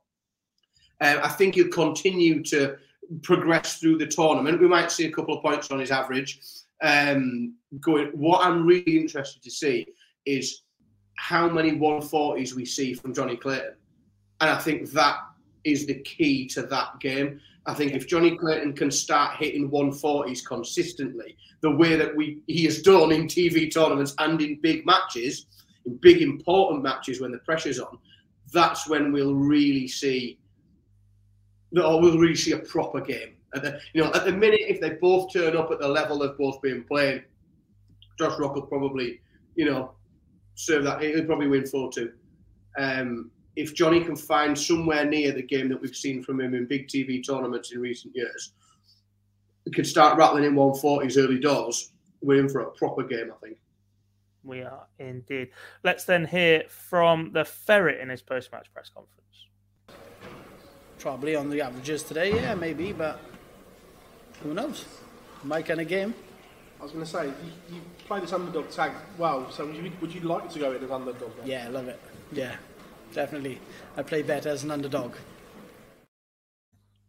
[1.01, 2.77] Um, I think he'll continue to
[3.21, 4.62] progress through the tournament.
[4.62, 6.39] We might see a couple of points on his average.
[6.81, 8.07] Um, going.
[8.07, 9.88] What I'm really interested to see
[10.25, 10.63] is
[11.17, 13.75] how many 140s we see from Johnny Clayton,
[14.41, 15.17] and I think that
[15.63, 17.39] is the key to that game.
[17.65, 22.65] I think if Johnny Clayton can start hitting 140s consistently, the way that we he
[22.65, 25.45] has done in TV tournaments and in big matches,
[25.86, 27.97] in big important matches when the pressure's on,
[28.52, 30.39] that's when we'll really see,
[31.76, 33.36] or we'll really see a proper game.
[33.56, 36.19] At the, you know, at the minute, if they both turn up at the level
[36.19, 37.23] they've both been playing,
[38.19, 39.21] Josh Rock will probably,
[39.56, 39.93] you know,
[40.56, 41.02] serve that.
[41.02, 42.12] He'll probably win four two.
[42.78, 46.66] Um, if Johnny can find somewhere near the game that we've seen from him in
[46.66, 48.54] big TV tournaments in recent years,
[49.66, 51.92] we could start rattling in 140s early doors.
[52.22, 53.58] We're in for a proper game, I think.
[54.44, 55.50] We are indeed.
[55.84, 59.48] Let's then hear from the Ferret in his post match press conference.
[61.00, 63.20] Probably on the averages today, yeah, maybe, but
[64.42, 64.86] who knows?
[65.44, 66.13] My kind of game.
[66.80, 69.92] I was going to say, you, you play this underdog tag well, so would you,
[70.02, 71.32] would you like to go in as underdog?
[71.46, 72.00] Yeah, I love it.
[72.34, 72.56] Yeah,
[73.13, 73.60] definitely.
[73.97, 75.15] I play better as an underdog.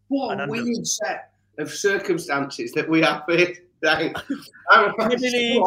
[0.08, 5.62] What a weird set of circumstances that we have here Premier, League,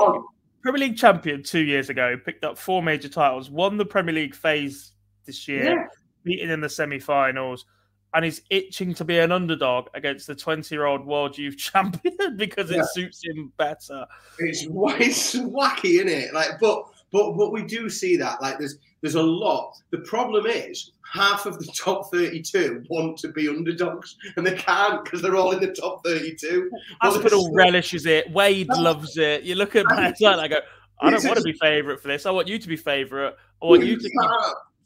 [0.62, 4.36] Premier League champion two years ago, picked up four major titles, won the Premier League
[4.36, 4.94] phase
[5.26, 5.86] this year, yeah.
[6.24, 7.66] beaten in the semi finals,
[8.14, 12.38] and he's itching to be an underdog against the 20 year old world youth champion
[12.38, 14.06] because it suits him better.
[14.40, 16.34] It's, it's wacky, isn't it?
[16.34, 18.42] Like, but but but we do see that.
[18.42, 19.76] Like, there's there's a lot.
[19.92, 25.04] The problem is half of the top 32 want to be underdogs and they can't
[25.04, 26.70] because they're all in the top 32.
[27.02, 28.30] Hospital relishes it.
[28.32, 29.44] Wade loves it.
[29.44, 30.60] You look at my and I go,
[31.00, 32.26] I don't want to be favourite for this.
[32.26, 33.36] I want you to be favourite.
[33.62, 34.10] I want you to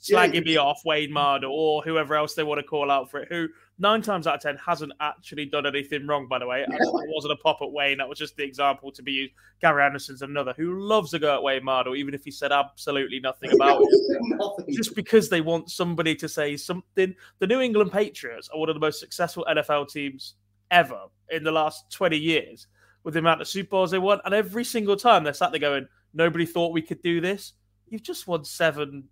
[0.02, 0.42] slagging yeah.
[0.42, 3.48] me off, Wayne Mardle, or whoever else they want to call out for it, who
[3.80, 6.66] nine times out of ten hasn't actually done anything wrong, by the way.
[6.68, 9.34] it wasn't a pop at Wayne, that was just the example to be used.
[9.62, 13.20] Gary Anderson's another who loves a go at Wayne Mardle, even if he said absolutely
[13.20, 14.76] nothing about it.
[14.76, 17.16] Just because they want somebody to say something.
[17.40, 20.36] The New England Patriots are one of the most successful NFL teams
[20.70, 22.68] ever in the last 20 years
[23.04, 24.20] with the amount of Super Bowls they won.
[24.26, 27.54] And every single time they're sat there going, nobody thought we could do this.
[27.90, 29.06] You've just won seven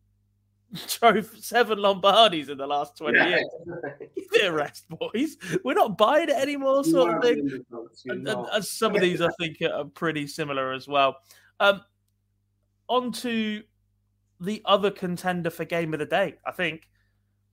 [1.00, 3.28] drove seven Lombardis in the last 20 yeah.
[3.28, 3.46] years.
[4.16, 5.38] Give it a rest, boys.
[5.64, 7.64] We're not buying it anymore, sort of thing.
[8.06, 11.18] And, and, and, some of these, I think, are pretty similar as well.
[11.60, 11.82] Um,
[12.88, 13.64] on to
[14.40, 16.88] the other contender for game of the day, I think,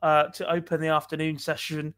[0.02, 1.94] uh, to open the afternoon session.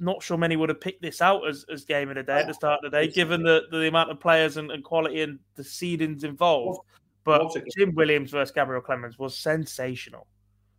[0.00, 2.46] Not sure many would have picked this out as, as game of the day at
[2.46, 5.38] the start of the day, given the, the amount of players and, and quality and
[5.56, 6.80] the seedings involved.
[7.24, 10.26] But Jim Williams versus Gabriel Clemens was sensational.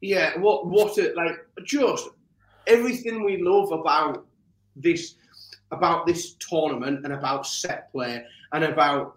[0.01, 2.09] Yeah, what what a, like just
[2.67, 4.25] everything we love about
[4.75, 5.15] this
[5.71, 9.15] about this tournament and about set play and about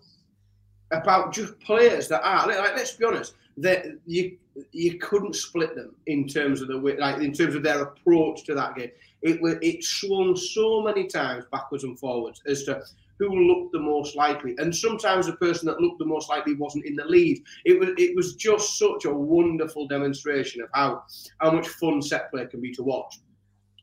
[0.91, 4.37] about just players that are like let's be honest that you
[4.73, 8.55] you couldn't split them in terms of the like in terms of their approach to
[8.55, 8.91] that game.
[9.23, 12.83] It it swung so many times backwards and forwards as to
[13.19, 14.55] who looked the most likely.
[14.59, 17.43] And sometimes the person that looked the most likely wasn't in the lead.
[17.65, 21.05] It was it was just such a wonderful demonstration of how
[21.41, 23.21] how much fun set play can be to watch.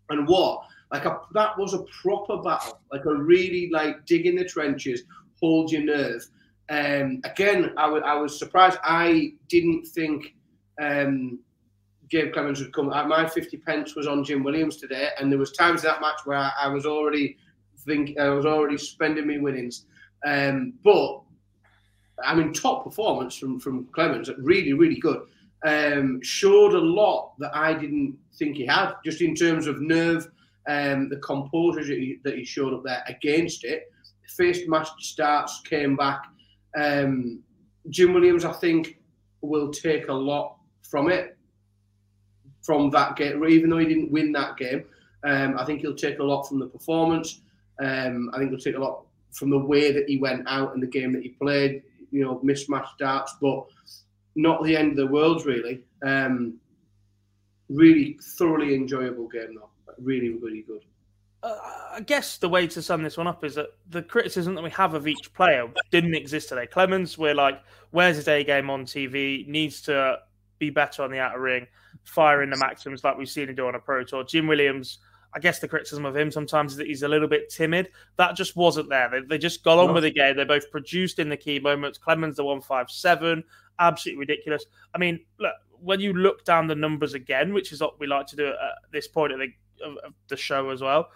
[0.09, 4.35] And what like a, that was a proper battle, like a really like dig in
[4.35, 5.03] the trenches,
[5.39, 6.25] hold your nerve.
[6.69, 8.79] Um, again, I, w- I was surprised.
[8.83, 10.35] I didn't think
[10.81, 11.39] um,
[12.09, 12.89] Gabe Clemens would come.
[12.91, 16.01] Uh, my 50 pence was on Jim Williams today, and there was times in that
[16.01, 17.37] match where I, I was already
[17.89, 19.85] think I was already spending my winnings.
[20.25, 21.21] Um, but
[22.23, 25.21] I mean, top performance from from Clemens, really, really good.
[25.65, 30.29] Um, showed a lot that I didn't think he had, just in terms of nerve,
[30.69, 33.91] um, the composure that he, that he, showed up there against it.
[34.37, 36.21] Faced match starts, came back.
[36.77, 37.43] Um,
[37.89, 38.99] Jim Williams, I think,
[39.41, 40.57] will take a lot
[40.89, 41.37] from it,
[42.61, 43.43] from that game.
[43.45, 44.85] Even though he didn't win that game,
[45.25, 47.41] um, I think he'll take a lot from the performance.
[47.79, 50.81] Um, I think he'll take a lot from the way that he went out and
[50.81, 51.83] the game that he played.
[52.11, 53.65] You know, mismatched starts, but
[54.35, 55.83] not the end of the world, really.
[56.03, 56.55] Um,
[57.69, 59.69] really thoroughly enjoyable game, though.
[59.99, 60.83] Really, really good.
[61.41, 61.57] Uh,
[61.93, 64.69] I guess the way to sum this one up is that the criticism that we
[64.71, 66.67] have of each player didn't exist today.
[66.67, 67.61] Clemens, we're like,
[67.91, 69.47] where's his A game on TV?
[69.47, 70.19] Needs to
[70.57, 71.67] be better on the outer ring,
[72.03, 74.23] firing the maxims like we've seen him do on a pro tour.
[74.23, 74.99] Jim Williams,
[75.33, 77.89] I guess the criticism of him sometimes is that he's a little bit timid.
[78.17, 79.09] That just wasn't there.
[79.09, 79.93] They, they just got on no.
[79.93, 80.35] with the game.
[80.35, 81.97] They both produced in the key moments.
[81.97, 83.43] Clemens the one five seven,
[83.79, 84.65] absolutely ridiculous.
[84.95, 88.27] I mean, look when you look down the numbers again, which is what we like
[88.27, 88.55] to do at
[88.91, 89.53] this point of the,
[89.85, 91.09] of, the show as well.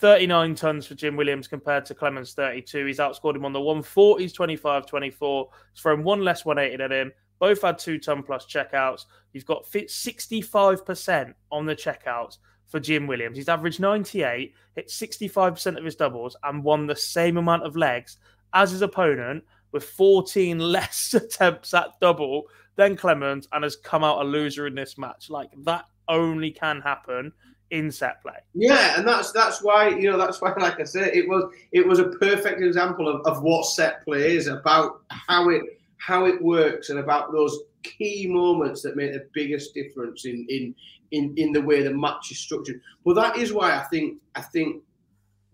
[0.00, 2.86] 39 tons for Jim Williams compared to Clemens 32.
[2.86, 5.48] He's outscored him on the 140s, 25 24.
[5.72, 7.12] He's thrown one less 180 at him.
[7.38, 9.06] Both had two ton plus checkouts.
[9.32, 12.38] You've got 65% on the checkouts
[12.70, 13.36] for Jim Williams.
[13.36, 18.16] He's averaged 98, hit 65% of his doubles, and won the same amount of legs
[18.54, 22.44] as his opponent with 14 less attempts at double
[22.76, 25.28] than Clemens and has come out a loser in this match.
[25.28, 27.32] Like that only can happen
[27.70, 28.34] in set play.
[28.54, 31.86] Yeah, and that's that's why you know that's why, like I said, it was it
[31.86, 35.62] was a perfect example of, of what set play is about how it
[35.98, 40.74] how it works and about those key moments that make the biggest difference in in
[41.12, 42.80] in, in the way the match is structured.
[43.04, 44.82] But that is why I think I think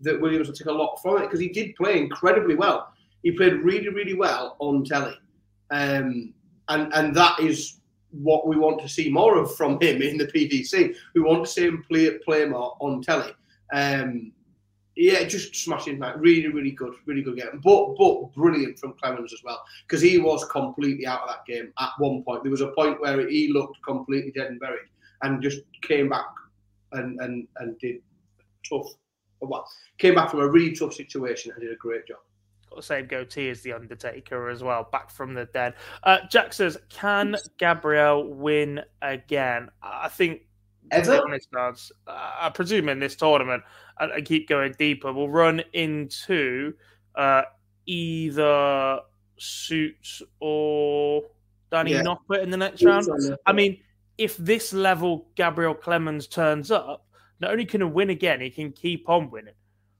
[0.01, 2.93] that Williams will take a lot from it because he did play incredibly well.
[3.23, 5.15] He played really really well on telly,
[5.71, 6.33] um,
[6.69, 7.79] and and that is
[8.11, 10.95] what we want to see more of from him in the PDC.
[11.13, 13.31] We want to see him play play more on telly.
[13.73, 14.31] Um,
[14.97, 16.19] yeah, just smashing that.
[16.19, 17.61] Really, really good, really good game.
[17.63, 21.71] But but brilliant from Clemens as well because he was completely out of that game
[21.79, 22.43] at one point.
[22.43, 24.89] There was a point where he looked completely dead and buried,
[25.21, 26.27] and just came back
[26.93, 28.01] and and and did
[28.67, 28.87] tough.
[29.39, 32.17] Well, came back from a really tough situation and did a great job.
[32.69, 35.75] Got the same goatee as the Undertaker as well, back from the dead.
[36.03, 40.41] Uh, Jack says, "Can Gabriel win again?" I think
[40.91, 41.21] Ever?
[41.23, 41.49] honest,
[42.07, 43.63] I presume in this tournament,
[43.99, 46.73] and, and keep going deeper, we'll run into
[47.15, 47.43] uh,
[47.85, 48.99] either
[49.37, 51.23] Suits or
[51.71, 52.03] Danny yeah.
[52.03, 53.07] Noppert in the next round.
[53.45, 53.79] I mean,
[54.17, 57.05] if this level Gabriel Clemens turns up,
[57.39, 59.53] not only can he win again, he can keep on winning.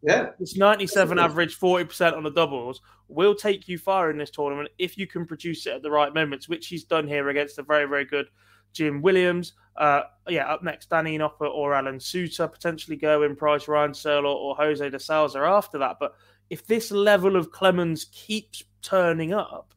[0.04, 0.30] Yeah.
[0.40, 4.98] This 97 average, 40% on the doubles will take you far in this tournament if
[4.98, 7.86] you can produce it at the right moments, which he's done here against a very,
[7.86, 8.28] very good
[8.74, 9.54] Jim Williams.
[9.76, 14.36] Uh, yeah, up next, Danny Noppert or Alan Soutar potentially Gerwyn Price, Ryan Searle or,
[14.36, 15.98] or Jose de Sousa after that.
[16.00, 16.16] But
[16.50, 19.74] if this level of Clemens keeps turning up,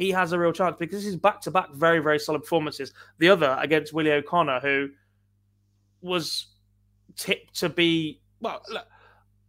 [0.00, 2.94] he has a real chance because this is back to back very, very solid performances.
[3.18, 4.88] The other against Willie O'Connor, who
[6.00, 6.46] was
[7.16, 8.86] tipped to be, well, look,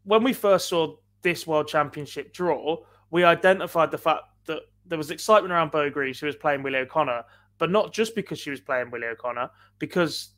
[0.04, 5.10] when we first saw this World Championship draw, we identified the fact that there was
[5.10, 7.24] excitement around Beau Greaves, who was playing Willie O'Connor,
[7.58, 10.32] but not just because she was playing Willie O'Connor, because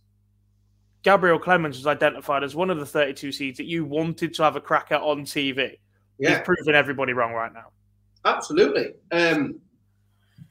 [1.02, 4.56] Gabriel Clemens was identified as one of the 32 seeds that you wanted to have
[4.56, 5.80] a crack at on TV.
[6.20, 6.30] Yeah.
[6.30, 7.72] He's proving everybody wrong right now.
[8.26, 8.94] Absolutely.
[9.12, 9.60] Um,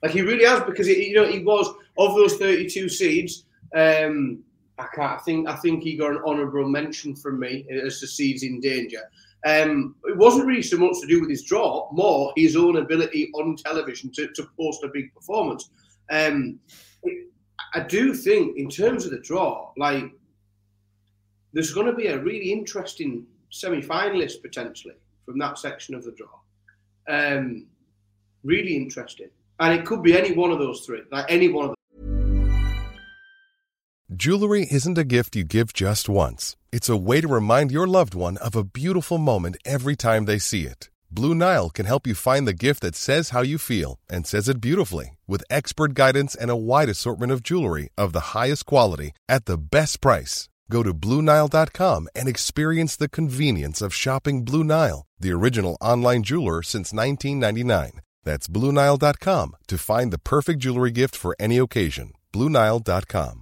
[0.03, 3.45] like he really has, because he, you know he was of those 32 seeds.
[3.75, 4.43] Um,
[4.79, 5.21] I can't.
[5.21, 8.61] I think I think he got an honourable mention from me as the seeds in
[8.61, 9.03] danger.
[9.45, 13.31] Um, it wasn't really so much to do with his draw, more his own ability
[13.35, 15.71] on television to, to post a big performance.
[16.11, 16.61] Um,
[17.75, 20.05] I do think, in terms of the draw, like
[21.53, 26.29] there's going to be a really interesting semi-finalist potentially from that section of the draw.
[27.09, 27.67] Um,
[28.45, 29.31] really interesting,
[29.63, 31.77] and it could be any one of those three, like any one of them.
[34.15, 38.15] Jewelry isn't a gift you give just once; it's a way to remind your loved
[38.15, 40.91] one of a beautiful moment every time they see it.
[41.11, 44.49] Blue Nile can help you find the gift that says how you feel and says
[44.49, 49.13] it beautifully with expert guidance and a wide assortment of jewelry of the highest quality
[49.29, 50.49] at the best price.
[50.71, 56.63] Go to BlueNile.com and experience the convenience of shopping Blue Nile, the original online jeweler
[56.63, 58.01] since 1999.
[58.25, 62.13] That's BlueNile.com to find the perfect jewelry gift for any occasion.
[62.33, 63.42] BlueNile.com.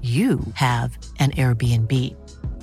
[0.00, 1.92] you have an Airbnb.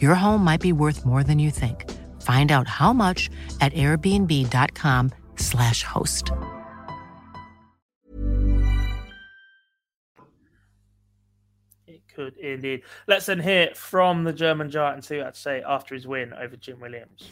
[0.01, 1.89] Your home might be worth more than you think.
[2.21, 3.29] Find out how much
[3.61, 6.31] at airbnb.com/slash host.
[11.87, 12.81] It could indeed.
[13.07, 15.95] Let's then hear from the German giant and see what he had to say after
[15.95, 17.29] his win over Jim Williams.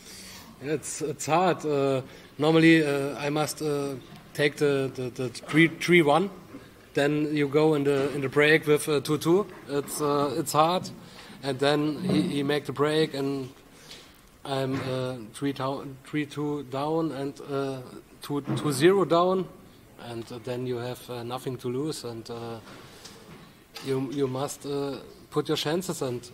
[0.62, 1.66] It's it's hard.
[1.66, 2.02] Uh,
[2.38, 3.96] normally, uh, I must uh,
[4.34, 6.30] take the the, the three, three one.
[6.98, 9.46] Then you go in the in the break with uh, two two.
[9.70, 10.90] It's uh, it's hard,
[11.44, 13.50] and then he, he make the break and
[14.44, 17.36] I'm uh, three, down, three two down and
[18.24, 19.46] two two zero down,
[20.10, 22.28] and then you have nothing to lose and
[23.86, 24.66] you you must
[25.30, 26.02] put your chances.
[26.02, 26.28] And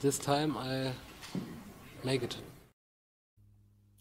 [0.00, 0.92] this time I
[2.04, 2.36] make it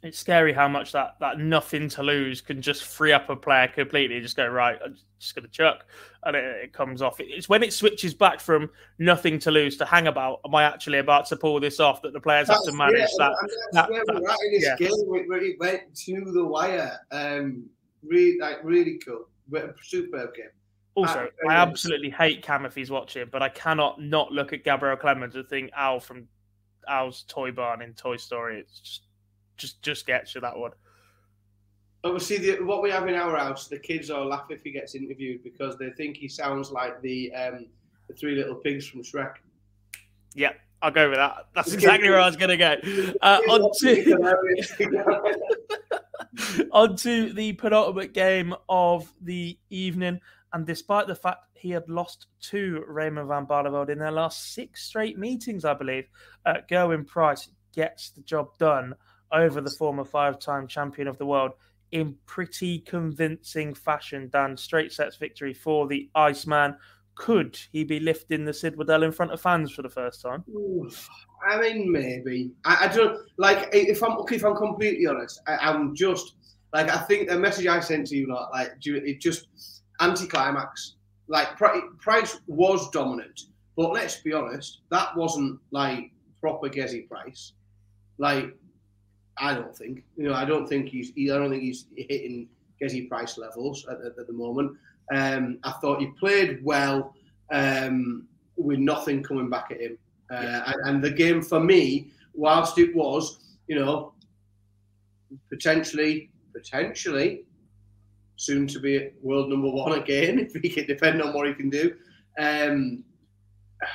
[0.05, 3.67] it's scary how much that that nothing to lose can just free up a player
[3.67, 4.21] completely.
[4.21, 5.85] Just go right, I'm just going to chuck,
[6.23, 7.19] and it, it, comes off.
[7.19, 10.41] It's when it switches back from nothing to lose to hang about.
[10.45, 12.03] Am I actually about to pull this off?
[12.03, 13.31] That the players that's, have to manage yeah, that.
[13.71, 14.75] that's that, where we're at in this yeah.
[14.77, 16.99] game where it went to the wire.
[17.11, 17.65] Um,
[18.03, 19.27] really, like really cool,
[19.81, 20.45] superb game.
[20.93, 24.95] Also, I absolutely hate Cam if he's watching, but I cannot not look at Gabriel
[24.95, 26.27] Clemens and think Al from
[26.87, 28.59] Al's toy barn in Toy Story.
[28.59, 29.01] It's just
[29.57, 30.71] just just gets you that one.
[32.03, 34.93] Obviously, the, what we have in our house, the kids all laugh if he gets
[34.93, 37.67] interviewed because they think he sounds like the um,
[38.07, 39.35] the three little pigs from Shrek.
[40.35, 40.51] Yeah,
[40.81, 41.47] I'll go with that.
[41.55, 42.75] That's exactly where I was going to go.
[43.21, 44.13] Uh, on, to,
[46.71, 50.19] on to the penultimate game of the evening.
[50.53, 54.83] And despite the fact he had lost to Raymond van Barneveld in their last six
[54.83, 56.05] straight meetings, I believe,
[56.45, 58.95] uh, Gerwyn Price gets the job done
[59.31, 61.51] over the former five time champion of the world
[61.91, 64.29] in pretty convincing fashion.
[64.31, 66.75] Dan, straight sets victory for the Iceman.
[67.15, 70.43] Could he be lifting the Sid Waddell in front of fans for the first time?
[71.49, 72.51] I mean, maybe.
[72.65, 75.41] I, I don't like if I'm if I'm completely honest.
[75.47, 76.35] I, am just
[76.73, 79.47] like I think the message I sent to you, lot, like it just
[80.01, 80.95] anticlimax.
[81.27, 83.43] Like Price was dominant,
[83.77, 86.11] but let's be honest, that wasn't like
[86.41, 87.53] proper Gezi Price.
[88.17, 88.57] Like
[89.37, 90.03] I don't think.
[90.15, 91.11] You know, I don't think he's.
[91.17, 92.47] I don't think he's hitting
[92.81, 94.77] Gezi Price levels at, at, at the moment.
[95.13, 97.13] Um, I thought he played well
[97.51, 99.97] um, with nothing coming back at him.
[100.31, 100.71] Uh, yeah.
[100.71, 104.13] and, and, the game for me, whilst it was, you know,
[105.49, 107.43] potentially, potentially
[108.37, 111.69] soon to be world number one again, if he can depend on what he can
[111.69, 111.93] do.
[112.39, 113.03] Um,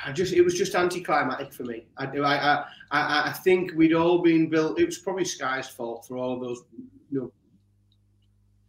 [0.05, 1.85] I just it was just anticlimactic for me.
[1.97, 2.05] I.
[2.05, 4.79] I, I I think we'd all been built.
[4.79, 6.63] It was probably Sky's fault for all those
[7.11, 7.31] you know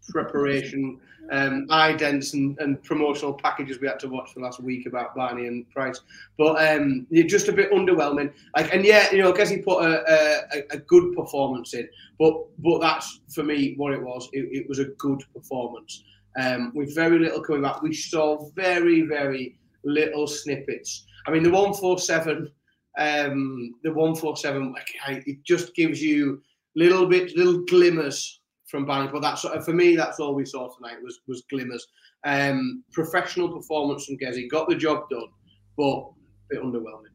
[0.08, 1.00] preparation,
[1.30, 5.46] um, idents and, and promotional packages we had to watch the last week about Barney
[5.46, 6.00] and Price.
[6.38, 8.32] But um, just a bit underwhelming.
[8.56, 11.88] Like and yeah, you know, I guess he put a, a, a good performance in.
[12.18, 14.28] But but that's for me what it was.
[14.32, 16.04] It, it was a good performance.
[16.40, 21.06] Um, with very little coming back, we saw very very little snippets.
[21.26, 22.50] I mean, the one four seven,
[22.98, 24.74] um, the one four seven,
[25.08, 26.42] it just gives you
[26.76, 29.10] little bit, little glimmers from Barney.
[29.12, 31.86] But that's for me, that's all we saw tonight was was glimmers.
[32.24, 35.28] Um, professional performance from Gezi, got the job done,
[35.76, 36.10] but a
[36.50, 37.10] bit underwhelming.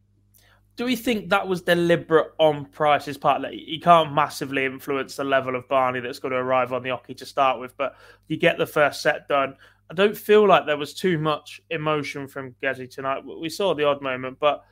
[0.75, 3.41] Do we think that was deliberate on Price's part?
[3.41, 6.89] Like, he can't massively influence the level of Barney that's going to arrive on the
[6.89, 7.95] oche to start with, but
[8.27, 9.55] you get the first set done.
[9.89, 13.23] I don't feel like there was too much emotion from Gezi tonight.
[13.25, 14.63] We saw the odd moment, but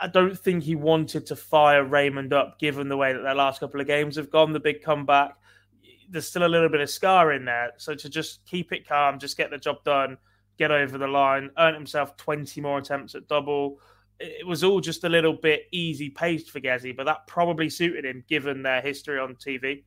[0.00, 3.60] I don't think he wanted to fire Raymond up, given the way that their last
[3.60, 4.52] couple of games have gone.
[4.52, 5.36] The big comeback,
[6.08, 7.72] there's still a little bit of scar in there.
[7.76, 10.16] So to just keep it calm, just get the job done,
[10.58, 13.78] get over the line, earn himself 20 more attempts at double.
[14.20, 18.04] It was all just a little bit easy paced for Gezi, but that probably suited
[18.04, 19.84] him given their history on TV.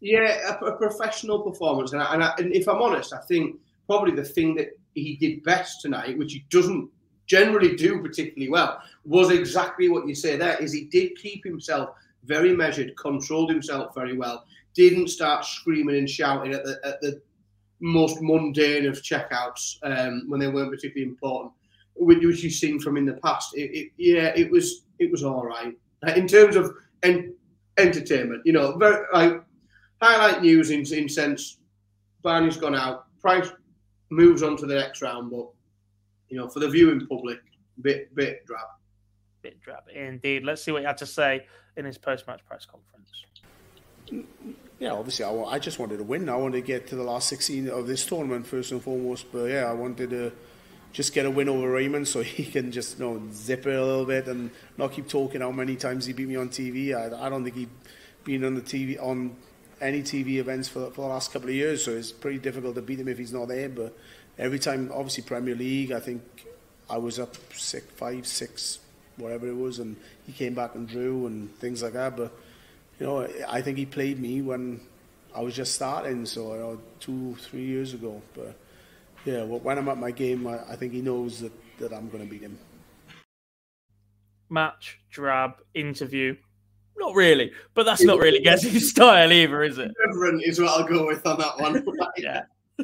[0.00, 3.56] Yeah, a, a professional performance, and, I, and, I, and if I'm honest, I think
[3.88, 6.90] probably the thing that he did best tonight, which he doesn't
[7.26, 10.56] generally do particularly well, was exactly what you say there.
[10.58, 11.90] Is he did keep himself
[12.24, 17.20] very measured, controlled himself very well, didn't start screaming and shouting at the at the
[17.80, 21.52] most mundane of checkouts um, when they weren't particularly important,
[21.94, 23.56] which, you've seen from in the past.
[23.56, 25.74] It, it, yeah, it was it was all right
[26.16, 26.72] in terms of
[27.02, 27.34] en-
[27.76, 28.42] entertainment.
[28.44, 29.42] You know, very like
[30.02, 31.58] highlight news in in sense.
[32.22, 33.06] Barney's gone out.
[33.20, 33.50] Price
[34.10, 35.30] moves on to the next round.
[35.30, 35.48] But
[36.28, 37.40] you know, for the viewing public,
[37.80, 38.66] bit bit drab.
[39.42, 40.44] Bit drab, indeed.
[40.44, 41.46] Let's see what he had to say
[41.76, 44.38] in his post-match press conference.
[44.78, 46.28] Yeah, obviously, I, I just wanted to win.
[46.28, 49.26] I wanted to get to the last 16 of this tournament first and foremost.
[49.32, 50.32] But yeah, I wanted to
[50.92, 53.84] just get a win over Raymond so he can just you know zip it a
[53.84, 56.94] little bit and not keep talking how many times he beat me on TV.
[56.94, 57.70] I, I don't think he'd
[58.24, 59.36] been on the TV on
[59.80, 62.82] any TV events for, for the last couple of years, so it's pretty difficult to
[62.82, 63.68] beat him if he's not there.
[63.68, 63.96] But
[64.38, 66.22] every time, obviously Premier League, I think
[66.90, 68.80] I was up six, five, six,
[69.16, 72.16] whatever it was, and he came back and drew and things like that.
[72.16, 72.32] But
[72.98, 74.80] you know, I think he played me when
[75.34, 78.20] I was just starting, so you know, two, three years ago.
[78.34, 78.56] But
[79.24, 82.24] yeah, when I'm at my game, I, I think he knows that, that I'm going
[82.24, 82.58] to beat him.
[84.50, 86.36] Match, drab, interview.
[86.98, 89.90] Not really, but that's not really Gazzy's style either, is it?
[90.06, 91.84] Reverend is what I'll go with on that one.
[92.16, 92.42] yeah.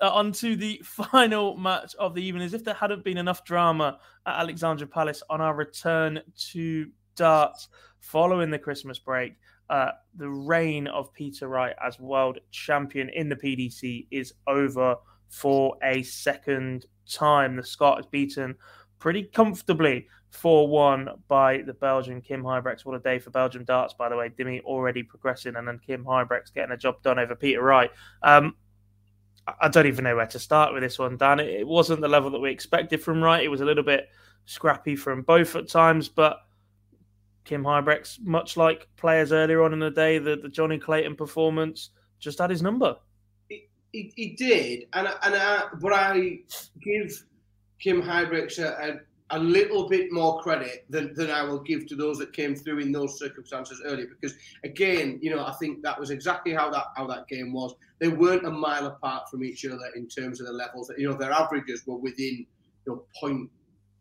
[0.00, 2.44] uh, on to the final match of the evening.
[2.44, 6.20] As if there hadn't been enough drama at Alexandra Palace on our return
[6.50, 7.68] to darts
[8.00, 9.34] following the Christmas break.
[9.68, 14.96] Uh, the reign of Peter Wright as world champion in the PDC is over
[15.28, 17.56] for a second time.
[17.56, 18.54] The Scot is beaten
[18.98, 22.84] pretty comfortably 4 1 by the Belgian Kim Huybrechts.
[22.84, 24.28] What a day for Belgium darts, by the way.
[24.28, 27.90] Dimi already progressing, and then Kim Huybrechts getting a job done over Peter Wright.
[28.22, 28.56] Um,
[29.60, 31.40] I don't even know where to start with this one, Dan.
[31.40, 33.44] It wasn't the level that we expected from Wright.
[33.44, 34.08] It was a little bit
[34.44, 36.40] scrappy from both at times, but
[37.44, 41.90] Kim Huybrechts, much like players earlier on in the day, the, the Johnny Clayton performance
[42.18, 42.96] just had his number.
[43.92, 46.40] He, did, and and I, but I
[46.82, 47.24] give
[47.78, 49.00] Kim a, a,
[49.30, 52.78] a, little bit more credit than, than I will give to those that came through
[52.78, 54.06] in those circumstances earlier.
[54.06, 57.74] Because again, you know, I think that was exactly how that how that game was.
[57.98, 60.90] They weren't a mile apart from each other in terms of the levels.
[60.96, 62.46] You know, their averages were within
[62.86, 63.50] you know point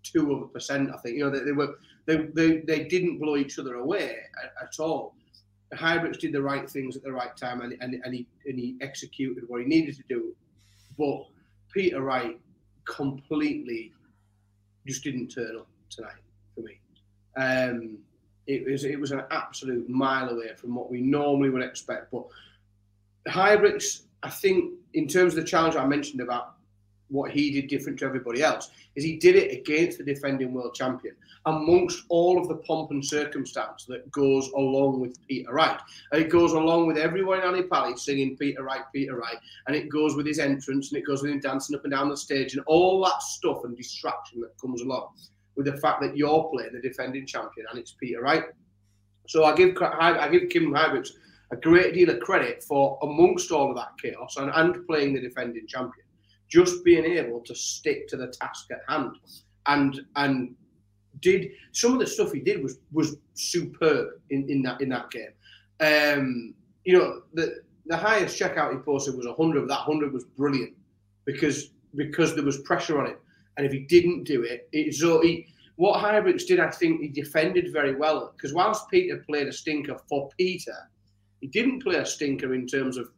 [0.03, 0.91] two of a percent.
[0.93, 4.17] I think you know they, they were they, they, they didn't blow each other away
[4.43, 5.15] at, at all.
[5.73, 8.75] Huybrechts did the right things at the right time and, and, and, he, and he
[8.81, 10.35] executed what he needed to do.
[10.97, 11.25] But
[11.73, 12.39] Peter Wright
[12.85, 13.91] completely
[14.85, 16.13] just didn't turn up tonight
[16.53, 16.79] for me.
[17.37, 17.97] Um,
[18.47, 22.11] it was it was an absolute mile away from what we normally would expect.
[22.11, 22.25] But
[23.27, 26.54] Huybrechts, I think, in terms of the challenge I mentioned about
[27.15, 30.75] what he did different to everybody else, is he did it against the defending world
[30.75, 35.79] champion amongst all of the pomp and circumstance that goes along with Peter Wright.
[36.11, 39.37] And it goes along with everyone in Ali Pally singing Peter Wright, Peter Wright,
[39.67, 42.09] and it goes with his entrance and it goes with him dancing up and down
[42.09, 45.09] the stage and all that stuff and distraction that comes along
[45.55, 48.45] with the fact that you're playing the defending champion and it's Peter Wright.
[49.27, 51.11] So I give I give Kim Huybrechts
[51.51, 55.21] a great deal of credit for amongst all of that chaos and, and playing the
[55.21, 56.04] defending champion
[56.55, 59.11] just being able to stick to the task at hand
[59.65, 60.55] and and
[61.21, 65.11] did some of the stuff he did was was superb in, in that in that
[65.11, 65.33] game.
[65.81, 66.53] Um,
[66.85, 67.45] you know, the
[67.87, 69.67] the highest checkout he posted was hundred.
[69.67, 70.73] That hundred was brilliant
[71.25, 73.19] because because there was pressure on it,
[73.57, 75.47] and if he didn't do it, it so he.
[75.77, 79.97] What Huybrechts did, I think, he defended very well because whilst Peter played a stinker
[80.07, 80.77] for Peter,
[81.41, 83.09] he didn't play a stinker in terms of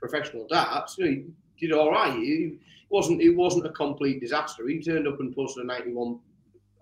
[0.00, 0.96] professional darts.
[0.96, 2.14] You know, he did all right.
[2.14, 2.58] He,
[2.88, 4.66] wasn't it wasn't a complete disaster.
[4.68, 6.18] He turned up and posted a 91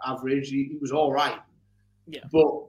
[0.07, 0.49] average.
[0.49, 1.39] He, he was all right.
[2.07, 2.21] Yeah.
[2.33, 2.67] But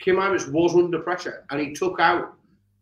[0.00, 2.34] Kim Huybrechts was under pressure and he took out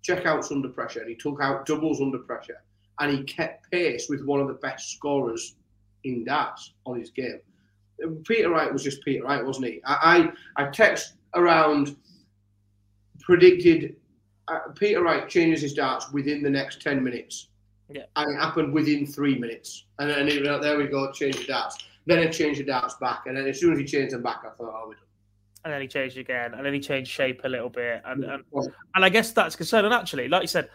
[0.02, 2.62] checkouts under pressure and he took out doubles under pressure
[2.98, 5.56] and he kept pace with one of the best scorers
[6.04, 7.40] in darts on his game.
[8.26, 9.80] Peter Wright was just Peter Wright, wasn't he?
[9.84, 11.96] I I, I text around
[13.20, 13.96] predicted
[14.48, 17.49] uh, Peter Wright changes his darts within the next 10 minutes
[17.92, 18.02] yeah.
[18.16, 19.86] And it happened within three minutes.
[19.98, 21.78] And then it, there we go, change the darts.
[22.06, 23.26] Then I changed the darts back.
[23.26, 25.04] And then as soon as he changed them back, I thought, oh, we're done.
[25.64, 26.54] And then he changed again.
[26.54, 28.00] And then he changed shape a little bit.
[28.04, 28.44] And, and,
[28.94, 30.70] and I guess that's concerning, actually, like you said,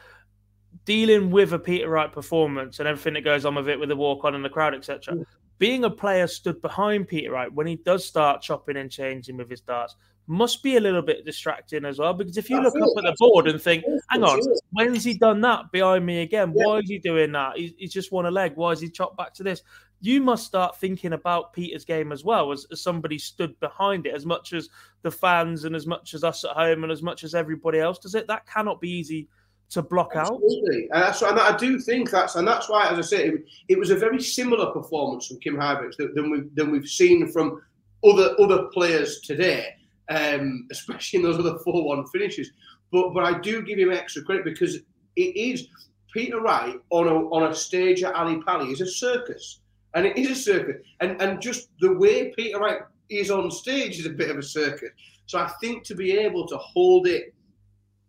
[0.84, 3.96] dealing with a Peter Wright performance and everything that goes on with it with the
[3.96, 5.18] walk on and the crowd, etc.
[5.58, 9.50] Being a player stood behind Peter Wright when he does start chopping and changing with
[9.50, 9.96] his darts,
[10.28, 12.14] must be a little bit distracting as well.
[12.14, 15.42] Because if you look up at the board and think, hang on, when's he done
[15.42, 16.54] that behind me again?
[16.56, 16.66] Yeah.
[16.66, 17.58] Why is he doing that?
[17.58, 18.54] He's, he's, just won a leg.
[18.56, 19.62] Why is he chopped back to this?
[20.02, 24.16] You must start thinking about Peter's game as well as, as somebody stood behind it,
[24.16, 24.70] as much as
[25.04, 28.00] the fans and as much as us at home and as much as everybody else
[28.00, 28.28] does it.
[28.28, 29.28] That cannot be easy
[29.70, 30.88] to block Absolutely.
[30.92, 30.96] out.
[30.96, 33.80] And, that's, and I do think that's, and that's why, as I say, it, it
[33.80, 37.62] was a very similar performance from Kim Huybrechts than, we, than we've seen from
[38.04, 39.74] other other players today
[40.10, 42.52] um, especially in those other 4 1 finishes.
[42.92, 44.76] But but I do give him extra credit because
[45.16, 45.68] it is
[46.16, 49.60] Peter Wright on a, on a stage at Ali Pally is a circus.
[49.96, 50.82] And it is a circus.
[51.02, 52.80] And, and just the way Peter Wright
[53.10, 54.90] is on stage is a bit of a circus.
[55.26, 57.34] So I think to be able to hold it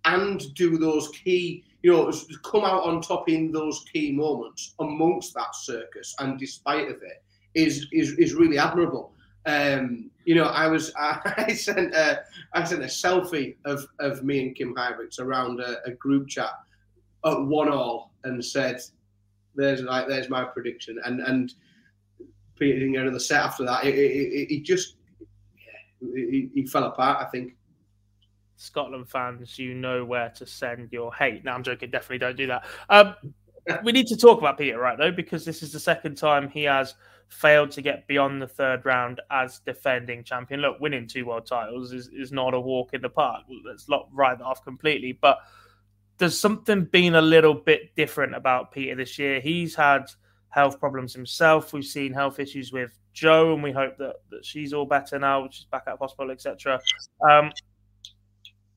[0.05, 2.13] and do those key, you know,
[2.45, 7.25] come out on top in those key moments amongst that circus and despite of it
[7.55, 9.13] is is, is really admirable.
[9.47, 14.41] Um, you know, I was I sent a I sent a selfie of, of me
[14.45, 16.51] and Kim Huybrechts around a, a group chat
[17.25, 18.81] at one all and said,
[19.55, 21.55] "There's like there's my prediction," and and
[22.57, 23.85] Peter didn't get another set after that.
[23.85, 24.97] He just
[25.59, 27.25] yeah, he, he fell apart.
[27.25, 27.55] I think.
[28.59, 31.45] Scotland fans, you know where to send your hate.
[31.45, 31.91] Now, I'm joking.
[31.91, 32.65] Definitely don't do that.
[32.89, 33.15] Um,
[33.85, 36.65] we need to talk about Peter Wright though, because this is the second time he
[36.65, 36.95] has
[37.29, 40.61] failed to get beyond the third round as defending champion.
[40.61, 43.45] Look, winning two world titles is, is not a walk in the park.
[43.65, 45.13] Let's not write that off completely.
[45.13, 45.39] But
[46.19, 49.41] there's something been a little bit different about Peter this year.
[49.41, 50.11] He's had
[50.51, 51.73] health problems himself.
[51.73, 55.49] We've seen health issues with Joe, and we hope that, that she's all better now,
[55.51, 56.81] she's back at hospital, etc.
[57.29, 57.51] Um,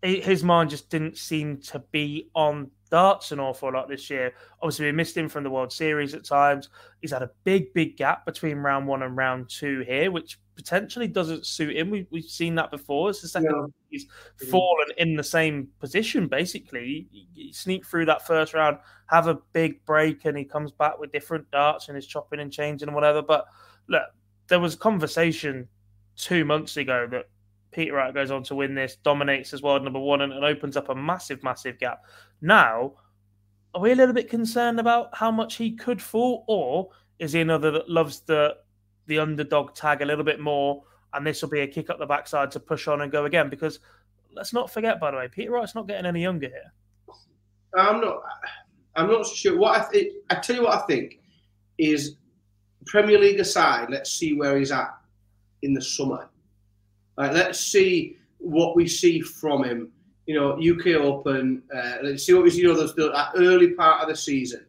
[0.02, 4.34] his mind just didn't seem to be on darts an awful lot this year.
[4.62, 6.70] Obviously, we missed him from the World Series at times.
[7.02, 11.08] He's had a big, big gap between round one and round two here, which potentially
[11.08, 11.90] doesn't suit him.
[11.90, 13.10] We, have seen that before.
[13.10, 13.66] It's the second yeah.
[13.90, 14.06] he's
[14.50, 17.08] fallen in the same position, basically.
[17.12, 18.78] He, sneak through that first round,
[19.08, 22.52] have a big break, and he comes back with different darts and is chopping and
[22.52, 23.22] changing and whatever.
[23.22, 23.46] But
[23.88, 24.04] look,
[24.48, 25.68] there was conversation
[26.16, 27.26] two months ago that
[27.72, 30.76] Peter Wright goes on to win this, dominates as world number one, and, and opens
[30.76, 32.04] up a massive, massive gap.
[32.42, 32.94] Now,
[33.74, 36.90] are we a little bit concerned about how much he could fall, or
[37.20, 38.58] is he another that loves the
[39.06, 42.06] the underdog tag a little bit more, and this will be a kick up the
[42.06, 43.50] backside to push on and go again?
[43.50, 43.80] Because
[44.34, 46.74] let's not forget, by the way, Peter Wright's not getting any younger here.
[47.78, 48.22] I'm not.
[48.96, 49.58] I'm not sure.
[49.58, 51.20] What I think, I tell you what I think
[51.78, 52.16] is
[52.88, 53.90] Premier League aside.
[53.90, 54.90] Let's see where he's at
[55.62, 56.30] in the summer
[57.20, 59.92] like, let's see what we see from him.
[60.26, 61.62] You know, UK Open.
[61.76, 62.62] Uh, let's see what we see.
[62.62, 64.66] You know, the, the early part of the season.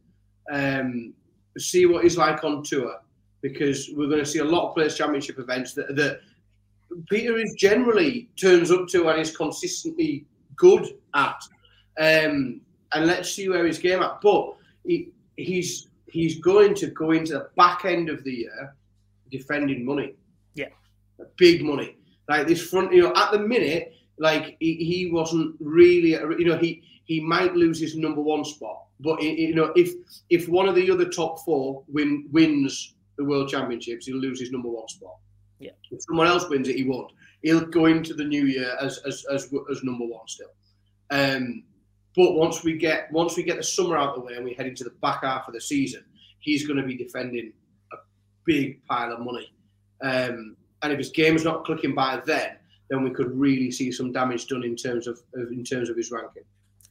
[0.52, 1.14] Um,
[1.56, 2.96] see what he's like on tour
[3.40, 6.20] because we're going to see a lot of players championship events that, that
[7.08, 10.26] Peter is generally turns up to and is consistently
[10.56, 11.40] good at.
[11.98, 12.60] Um,
[12.92, 14.20] and let's see where his game at.
[14.20, 18.74] But he, he's he's going to go into the back end of the year
[19.30, 20.14] defending money.
[20.54, 20.68] Yeah,
[21.36, 21.96] big money.
[22.30, 26.56] Like this front, you know, at the minute, like he, he wasn't really, you know,
[26.56, 29.94] he he might lose his number one spot, but you know, if
[30.30, 34.52] if one of the other top four win wins the world championships, he'll lose his
[34.52, 35.16] number one spot.
[35.58, 35.72] Yeah.
[35.90, 37.10] If someone else wins it, he won't.
[37.42, 40.52] He'll go into the new year as as as, as number one still.
[41.10, 41.64] Um,
[42.14, 44.54] but once we get once we get the summer out of the way and we
[44.54, 46.04] head into the back half of the season,
[46.38, 47.52] he's going to be defending
[47.92, 47.96] a
[48.44, 49.52] big pile of money.
[50.00, 52.56] Um, and if his game's not clicking by then,
[52.88, 56.10] then we could really see some damage done in terms of, in terms of his
[56.10, 56.42] ranking.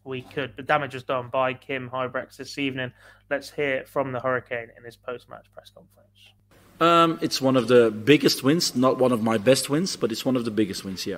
[0.06, 0.56] We could.
[0.56, 2.94] The damage was done by Kim Huybrechts this evening.
[3.30, 6.08] Let's hear from the Hurricane in his post-match press conference.
[6.80, 10.24] Um, it's one of the biggest wins, not one of my best wins, but it's
[10.24, 11.06] one of the biggest wins.
[11.06, 11.18] Yeah,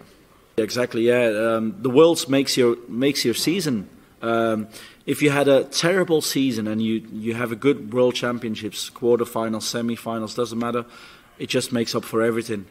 [0.58, 1.08] exactly.
[1.08, 3.88] Yeah, um, the Worlds makes your makes your season.
[4.24, 4.68] Um,
[5.06, 9.64] if you had a terrible season and you you have a good World Championships quarterfinals,
[9.64, 10.86] semi-finals, doesn't matter
[11.42, 12.68] it just makes up for everything.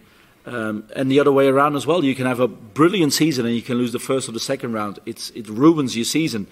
[0.46, 2.04] Um, and the other way around as well.
[2.04, 4.74] You can have a brilliant season and you can lose the first or the second
[4.74, 5.00] round.
[5.04, 6.46] It's, it ruins your season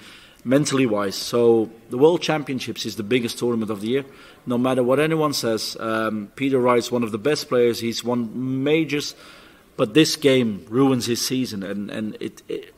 [0.44, 1.14] mentally wise.
[1.14, 4.04] So the World Championships is the biggest tournament of the year.
[4.46, 7.78] No matter what anyone says, um, Peter Wright's one of the best players.
[7.78, 9.14] He's won majors,
[9.76, 11.62] but this game ruins his season.
[11.62, 12.74] And, and it, it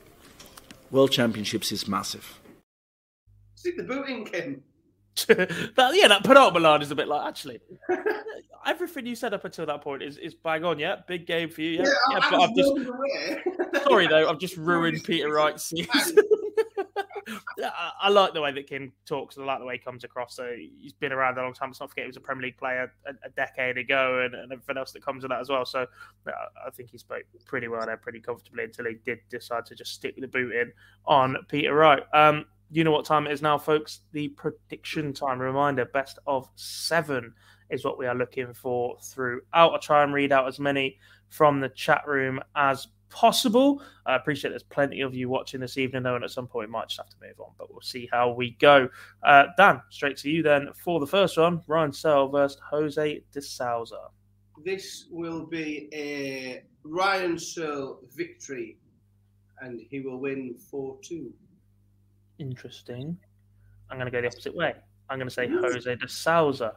[0.90, 2.38] World Championships is massive.
[3.54, 4.62] See the booting, Kim.
[5.28, 7.60] that, yeah, that penultimate line is a bit like actually
[8.66, 10.78] everything you said up until that point is, is bang on.
[10.78, 11.78] Yeah, big game for you.
[11.78, 16.18] Yeah, yeah, yeah but I've just sorry though, I've just ruined Peter Wright's season.
[17.62, 19.36] I, I, like the way that Kim talks.
[19.36, 20.34] And I like the way he comes across.
[20.34, 21.68] So he's been around a long time.
[21.68, 24.52] Let's not forget he was a Premier League player a, a decade ago, and, and,
[24.52, 25.64] everything else that comes with that as well.
[25.64, 25.86] So
[26.26, 29.92] I think he spoke pretty well there, pretty comfortably until he did decide to just
[29.92, 30.72] stick the boot in
[31.06, 32.02] on Peter Wright.
[32.12, 34.00] Um, you know what time it is now, folks.
[34.12, 35.38] The prediction time.
[35.40, 37.34] Reminder: best of seven
[37.70, 39.42] is what we are looking for throughout.
[39.52, 40.98] I'll try and read out as many
[41.28, 43.82] from the chat room as possible.
[44.06, 46.72] I appreciate there's plenty of you watching this evening, though, and at some point we
[46.72, 48.88] might just have to move on, but we'll see how we go.
[49.22, 53.42] Uh, Dan, straight to you then for the first one Ryan Searle versus Jose de
[53.42, 54.08] Sousa.
[54.64, 58.78] This will be a Ryan Searle victory,
[59.60, 61.32] and he will win 4 2.
[62.38, 63.18] Interesting.
[63.90, 64.74] I'm going to go the opposite way.
[65.08, 66.74] I'm going to say Jose de Sousa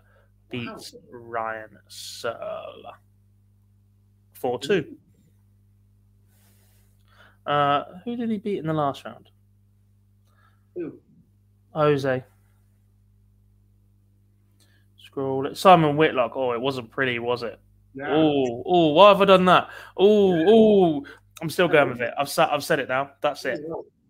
[0.53, 0.95] beats.
[1.09, 2.93] Ryan Searle.
[4.33, 4.97] 4 2.
[7.45, 9.29] Uh, who did he beat in the last round?
[10.75, 10.99] Who?
[11.71, 12.23] Jose.
[14.97, 15.57] Scroll it.
[15.57, 16.33] Simon Whitlock.
[16.35, 17.59] Oh, it wasn't pretty, was it?
[18.01, 19.69] Oh, oh, why have I done that?
[19.97, 21.05] Oh, oh,
[21.41, 22.13] I'm still going with it.
[22.17, 23.11] I've said, I've said it now.
[23.21, 23.59] That's it.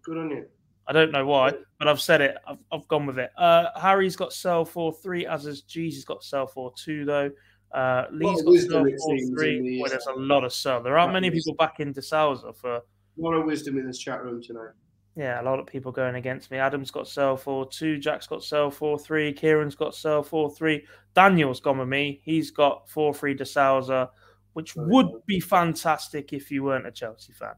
[0.03, 0.45] Good on you.
[0.87, 2.35] I don't know why, but I've said it.
[2.47, 3.31] I've, I've gone with it.
[3.37, 7.31] Uh, Harry's got Searle 4 3, as has Jesus got Searle 4 2, though.
[7.73, 9.63] Uh, Lee's got Searle it seems, in 4-3.
[9.63, 10.83] the- Well, there's a lot of Searle.
[10.83, 12.81] There aren't many people backing De Sousa for A
[13.17, 14.71] lot of wisdom in this chat room tonight.
[15.15, 16.57] Yeah, a lot of people going against me.
[16.57, 17.97] Adam's got Searle four two.
[17.99, 19.31] Jack's got Searle four three.
[19.31, 20.85] Kieran's got Searle four three.
[21.13, 22.19] Daniel's gone with me.
[22.23, 24.09] He's got four three Sousa,
[24.53, 27.53] which would be fantastic if you weren't a Chelsea fan.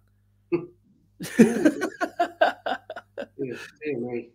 [3.45, 4.29] Dear, dear me.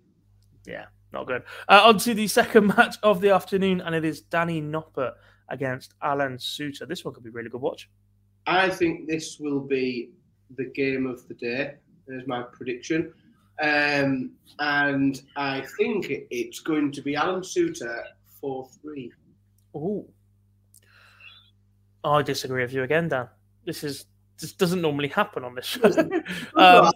[0.66, 1.42] Yeah, not good.
[1.68, 5.14] Uh, on to the second match of the afternoon, and it is Danny Noppert
[5.48, 6.86] against Alan Soutar.
[6.86, 7.88] This one could be a really good watch.
[8.46, 10.10] I think this will be
[10.56, 11.74] the game of the day.
[12.06, 13.12] There's my prediction.
[13.62, 18.02] Um, and I think it's going to be Alan Soutar
[18.40, 19.12] 4 3.
[19.74, 20.06] Oh,
[22.02, 23.28] I disagree with you again, Dan.
[23.64, 24.06] This is
[24.38, 25.82] this doesn't normally happen on this show.
[26.56, 26.90] um,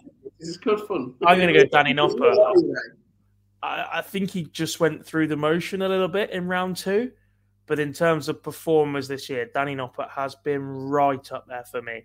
[0.44, 1.14] This is good fun.
[1.26, 2.36] I'm going to go Danny Noppert.
[3.62, 7.12] I, I think he just went through the motion a little bit in round two.
[7.64, 11.80] But in terms of performers this year, Danny Noppert has been right up there for
[11.80, 12.04] me.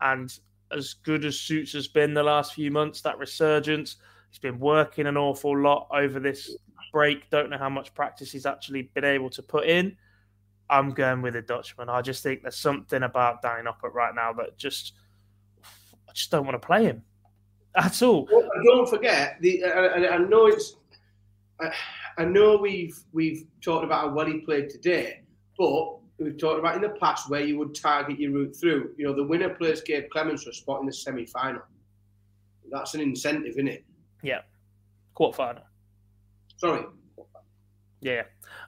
[0.00, 0.32] And
[0.70, 3.96] as good as Suits has been the last few months, that resurgence,
[4.30, 6.56] he's been working an awful lot over this
[6.92, 7.28] break.
[7.28, 9.96] Don't know how much practice he's actually been able to put in.
[10.68, 11.88] I'm going with the Dutchman.
[11.88, 14.92] I just think there's something about Danny Noppert right now that just,
[16.08, 17.02] I just don't want to play him
[17.76, 18.28] at all.
[18.30, 19.64] Well, don't forget the.
[19.64, 20.76] I, I- I know it's.
[21.60, 21.72] I,
[22.18, 25.22] I know we've we've talked about how well he played today,
[25.58, 28.92] but we've talked about in the past where you would target your route through.
[28.96, 31.62] You know, the winner plays Gabe Clemens for a spot in the semi-final.
[32.70, 33.84] That's an incentive, isn't it?
[34.22, 34.40] Yeah,
[35.14, 35.62] quarter final.
[36.56, 36.84] Sorry.
[38.00, 38.22] Yeah.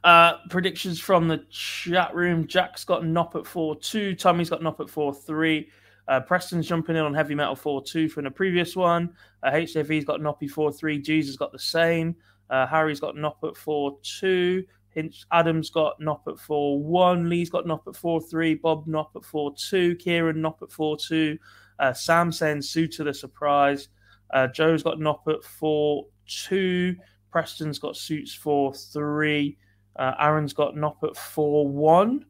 [0.04, 2.46] Uh, predictions from the chat room.
[2.46, 4.14] Jack's got Noppert 4 2.
[4.14, 5.68] Tommy's got Noppert 4 3.
[6.08, 9.14] Uh, Preston's jumping in on Heavy Metal 4 2 from the previous one.
[9.42, 10.98] Uh, HJV's got Noppy 4 3.
[11.00, 12.16] Jesus got the same.
[12.50, 14.64] Uh, Harry's got Nop at 4 2.
[14.90, 17.28] Hinch, Adam's got Noppert 4 1.
[17.28, 18.54] Lee's got Noppert 4 3.
[18.56, 19.96] Bob Noppert 4 2.
[19.96, 21.38] Kieran Noppert 4 2.
[21.78, 23.88] Uh, Sam saying Soutar the surprise.
[24.32, 26.96] Uh, Joe's got Noppert 4 2.
[27.30, 29.56] Preston's got Suits 4 3.
[29.96, 32.26] Uh, Aaron's got Noppert 4 1.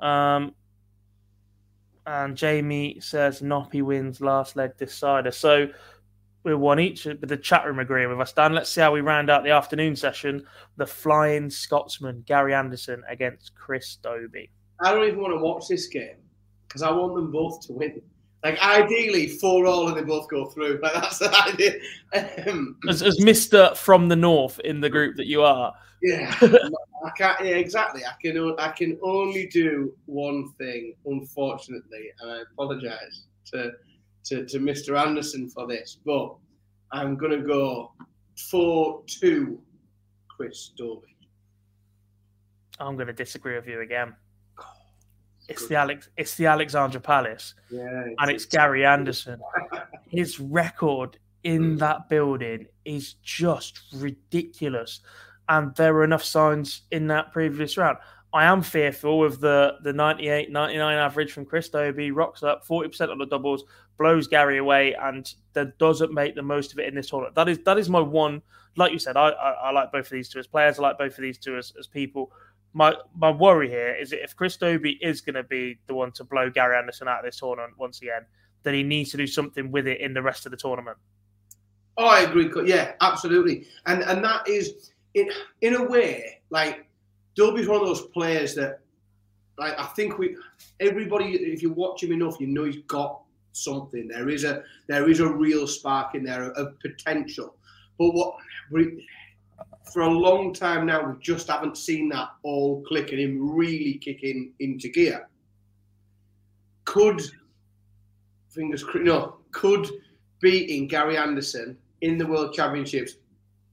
[0.00, 0.54] Um,
[2.06, 5.30] and Jamie says Noppy wins last leg decider.
[5.30, 5.68] So
[6.44, 8.32] we're one each, but the chat room agreeing with us.
[8.32, 10.46] Dan, let's see how we round out the afternoon session.
[10.76, 14.48] The Flying Scotsman, Gary Anderson against Chris Dobey.
[14.80, 16.18] I don't even want to watch this game
[16.68, 18.00] because I want them both to win.
[18.44, 20.78] Like ideally, four all and they both go through.
[20.82, 21.72] Like that's the idea.
[22.46, 23.76] Um, As, as Mr.
[23.76, 25.74] from the North in the group that you are.
[26.00, 26.32] Yeah,
[27.06, 27.38] I can't.
[27.40, 28.02] Yeah, exactly.
[28.04, 28.54] I can.
[28.58, 33.72] I can only do one thing, unfortunately, and I apologise to,
[34.24, 35.00] to to Mr.
[35.00, 36.34] Anderson for this, but
[36.90, 37.92] I'm gonna go
[38.50, 39.60] four two,
[40.28, 41.16] Chris Dobey.
[42.78, 44.14] I'm going to disagree with you again.
[45.48, 46.08] It's the Alex.
[46.16, 47.54] It's the Alexandra Palace.
[47.70, 49.40] Yeah, and it's Gary Anderson.
[50.08, 51.78] His record in mm.
[51.78, 55.00] that building is just ridiculous.
[55.48, 57.98] And there were enough signs in that previous round.
[58.32, 63.10] I am fearful of the, the 98 99 average from Chris Dobey, rocks up 40%
[63.10, 63.64] on the doubles,
[63.98, 67.34] blows Gary away, and then doesn't make the most of it in this tournament.
[67.34, 68.42] That is that is my one.
[68.76, 70.78] Like you said, I, I, I like both of these two as players.
[70.78, 72.30] I like both of these two as, as people.
[72.74, 76.12] My my worry here is that if Chris Dobey is going to be the one
[76.12, 78.26] to blow Gary Anderson out of this tournament once again,
[78.64, 80.98] then he needs to do something with it in the rest of the tournament.
[81.96, 82.50] Oh, I agree.
[82.68, 83.66] Yeah, absolutely.
[83.86, 85.30] And and that is in
[85.62, 86.86] in a way like
[87.34, 88.80] Dobey's one of those players that
[89.58, 90.36] like I think we
[90.78, 94.06] everybody if you watch him enough, you know he's got something.
[94.06, 97.56] There is a there is a real spark in there of, of potential.
[97.98, 98.34] But what
[98.70, 99.06] we,
[99.92, 103.94] for a long time now, we just haven't seen that all click and him really
[103.94, 105.28] kicking into gear.
[106.84, 107.22] Could
[108.50, 109.88] fingers no could
[110.40, 113.16] beating Gary Anderson in the World Championships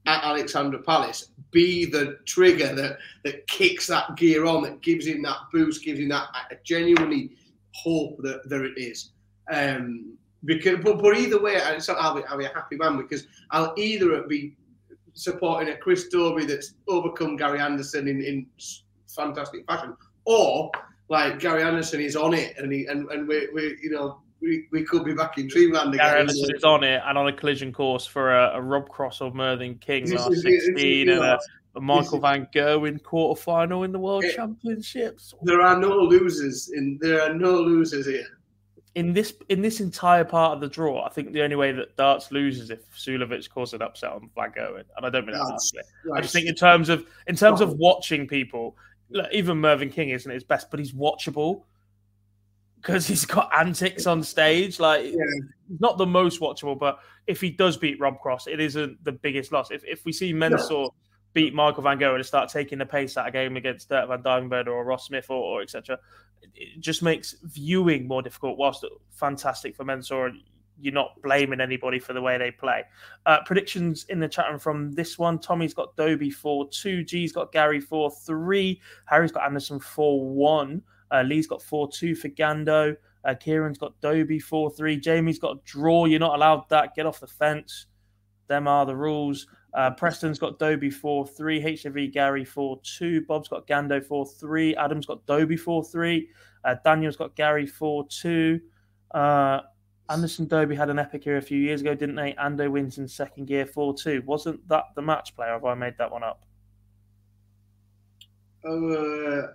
[0.05, 5.21] at Alexandra Palace be the trigger that that kicks that gear on, that gives him
[5.21, 7.31] that boost, gives him that I genuinely
[7.73, 9.11] hope that there it is.
[9.51, 13.73] Um, because, but, but either way, I'll be, I'll be a happy man because I'll
[13.77, 14.55] either be
[15.13, 18.45] supporting a Chris Dobey that's overcome Gary Anderson in, in
[19.07, 19.95] fantastic fashion,
[20.25, 20.71] or
[21.09, 24.67] like Gary Anderson is on it and he, and, and we we you know we,
[24.71, 26.05] we could be back in Dreamland again.
[26.05, 29.21] Gary Anderson is on it and on a collision course for a, a Rob Cross
[29.21, 31.39] or Mervyn King This last is- 16 and a,
[31.75, 34.33] a Michael Van Gerwen quarter final in the World Yeah.
[34.35, 35.33] Championships.
[35.43, 38.25] There are no losers in there are no losers here.
[38.95, 41.95] In this in this entire part of the draw, I think the only way that
[41.95, 45.41] darts loses if Suljovic causes an upset on Van Gerwen, and I don't mean that
[45.41, 45.49] Right.
[45.49, 45.81] harshly.
[46.13, 47.75] I just think in terms of in terms of oh.
[47.79, 48.77] watching people,
[49.09, 51.63] look, even Mervyn King isn't his best, but he's watchable
[52.84, 54.79] because he's got antics on stage.
[54.79, 55.23] Like, yeah.
[55.79, 59.53] not the most watchable, but if he does beat Rob Cross, it isn't the biggest
[59.53, 59.71] loss.
[59.71, 60.93] If, if we see Mensur no.
[61.31, 64.21] beat Michael Van Gerwen and start taking the pace out of game against Dirk Van
[64.21, 65.97] Duijvenbode or Ross Smith or, or etc.,
[66.53, 68.57] it just makes viewing more difficult.
[68.57, 70.34] Whilst fantastic for Mensur,
[70.77, 72.84] you're not blaming anybody for the way they play.
[73.25, 77.31] Uh, predictions in the chat room from this one: Tommy's got Dobey four two, G's
[77.31, 80.81] got Gary four three, Harry's got Anderson four one.
[81.14, 82.95] Uh, Lee's got 4 2 for Gando.
[83.24, 84.99] Uh, Kieran's got Dobey 4 3.
[84.99, 86.05] Jamie's got a draw.
[86.05, 86.95] You're not allowed that.
[86.95, 87.86] Get off the fence.
[88.47, 89.47] Them are the rules.
[89.74, 91.61] Uh, Preston's got Dobey 4 3.
[91.61, 93.22] HV Gary 4 2.
[93.26, 94.76] Bob's got Gando 4 3.
[94.76, 96.30] Adam's got Dobey 4 3.
[96.66, 98.59] Uh, Daniel's got Gary 4 2.
[99.14, 99.61] Uh,
[100.09, 102.34] Anderson Dobey had an epic year a few years ago, didn't they?
[102.34, 104.24] Ando wins in second gear 4 2.
[104.26, 105.53] Wasn't that the match player?
[105.53, 106.45] Have I made that one up?
[108.66, 109.53] Uh,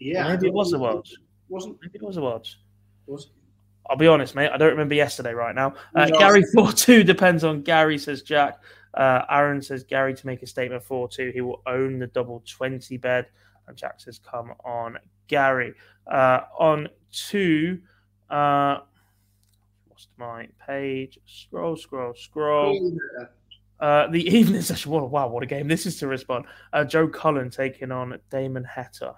[0.00, 1.18] yeah, or maybe it was the Worlds.
[1.48, 2.56] Wasn't maybe it was the Worlds.
[3.06, 3.30] Was
[3.88, 4.50] I'll be honest, mate.
[4.52, 5.74] I don't remember yesterday right now.
[5.94, 6.18] Uh, no.
[6.18, 8.60] Gary four two depends on Gary says Jack.
[8.94, 11.30] Uh, Aaron says Gary to make a statement four two.
[11.32, 13.26] He will own the double twenty bed.
[13.66, 15.74] And Jack says come on Gary.
[16.06, 17.80] Uh, on two.
[18.30, 18.80] Uh,
[19.90, 21.18] lost my page.
[21.26, 22.96] Scroll, scroll, scroll.
[23.80, 24.90] Uh, the evening session.
[24.90, 26.44] wow, what a game this is to respond.
[26.72, 29.14] Uh, Joe Cullen taking on Damon Heta.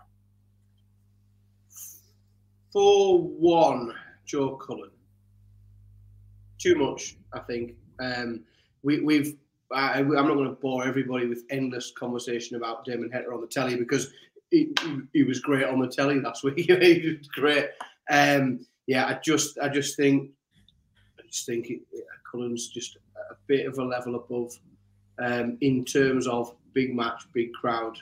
[2.72, 3.94] 4 1
[4.26, 4.90] Joe Cullen.
[6.58, 7.74] Too much, I think.
[8.00, 8.44] Um,
[8.82, 9.36] we, we've.
[9.72, 13.46] I, am not going to bore everybody with endless conversation about Damon Heta on the
[13.46, 14.12] telly because
[14.50, 14.74] he,
[15.12, 16.58] he was great on the telly last week.
[16.58, 17.68] he was great.
[18.10, 20.30] Um, yeah, I just, I just think,
[21.18, 21.82] I just think it,
[22.30, 22.96] Cullen's just
[23.30, 24.52] a bit of a level above
[25.20, 27.96] um, in terms of big match, big crowd.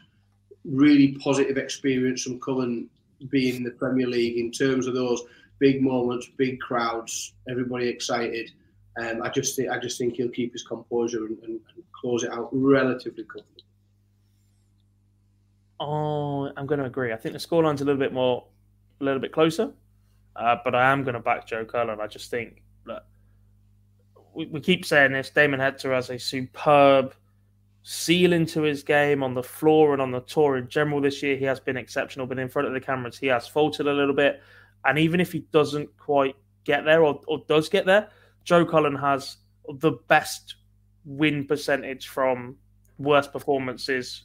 [0.65, 2.89] Really positive experience from Cullen
[3.29, 5.23] being in the Premier League in terms of those
[5.59, 8.51] big moments, big crowds, everybody excited.
[9.01, 12.25] Um, I just think I just think he'll keep his composure and, and, and close
[12.25, 13.65] it out relatively comfortably.
[15.81, 17.13] Oh, I'm going to agree.
[17.13, 18.45] I think the scoreline's a little bit more,
[19.01, 19.73] a little bit closer,
[20.35, 22.01] uh, but I am going to back Joe Cullen.
[22.01, 23.05] I just think that
[24.35, 25.31] we, we keep saying this.
[25.31, 27.15] Damon Heta has a superb
[27.91, 31.39] ceiling to his game on the floor and on the tour in general this year.
[31.39, 34.15] He has been exceptional, but in front of the cameras, he has faltered a little
[34.15, 34.43] bit.
[34.85, 38.11] And even if he doesn't quite get there or, or does get there,
[38.45, 39.39] Joe Cullen has
[39.81, 40.57] the best
[41.07, 42.57] win percentage from
[42.99, 44.25] worst performances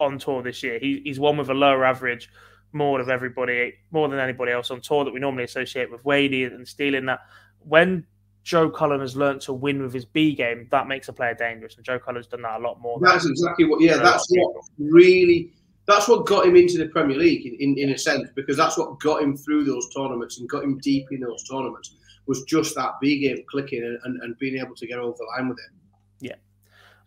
[0.00, 0.80] on tour this year.
[0.80, 2.28] He, he's one with a lower average
[2.72, 6.46] more of everybody, more than anybody else on tour that we normally associate with Wadey
[6.46, 7.20] and stealing that.
[7.60, 8.08] When
[8.44, 11.76] Joe Cullen has learned to win with his B game, that makes a player dangerous.
[11.76, 12.98] And Joe Cullen's done that a lot more.
[13.00, 15.54] That's exactly what, yeah, that's what really,
[15.86, 18.76] that's what got him into the Premier League in, in, in, a sense, because that's
[18.76, 22.74] what got him through those tournaments and got him deep in those tournaments was just
[22.74, 25.58] that B game clicking and, and, and being able to get over the line with
[25.58, 25.72] it.
[26.20, 26.36] Yeah.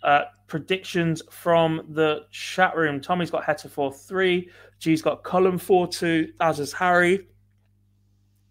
[0.03, 2.99] Uh, predictions from the chat room.
[2.99, 4.49] Tommy's got Heta 4 3.
[4.79, 7.27] G's got Cullen 4 2, as is Harry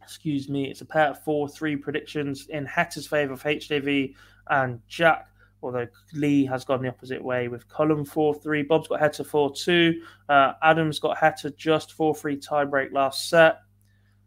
[0.07, 4.15] excuse me, it's a pair of four three predictions in Heta's favour for HJV
[4.49, 5.29] and Jack.
[5.63, 8.63] Although Lee has gone the opposite way with Cullen 4 3.
[8.63, 10.01] Bob's got Heta 4 2.
[10.29, 13.63] Uh, Adam's got Heta just 4 3 tiebreak last set.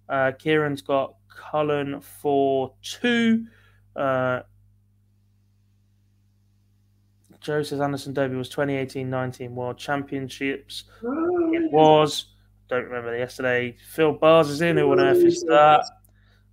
[0.10, 3.46] Uh, Kieran's got Cullen 4 2.
[3.96, 4.40] Uh,
[7.40, 10.84] Joe says Anderson Dobey was 2018 19 World Championships.
[11.04, 12.26] It was
[12.70, 13.76] don't remember yesterday.
[13.90, 14.78] Phil Bars is in.
[14.78, 15.84] Who on earth is that?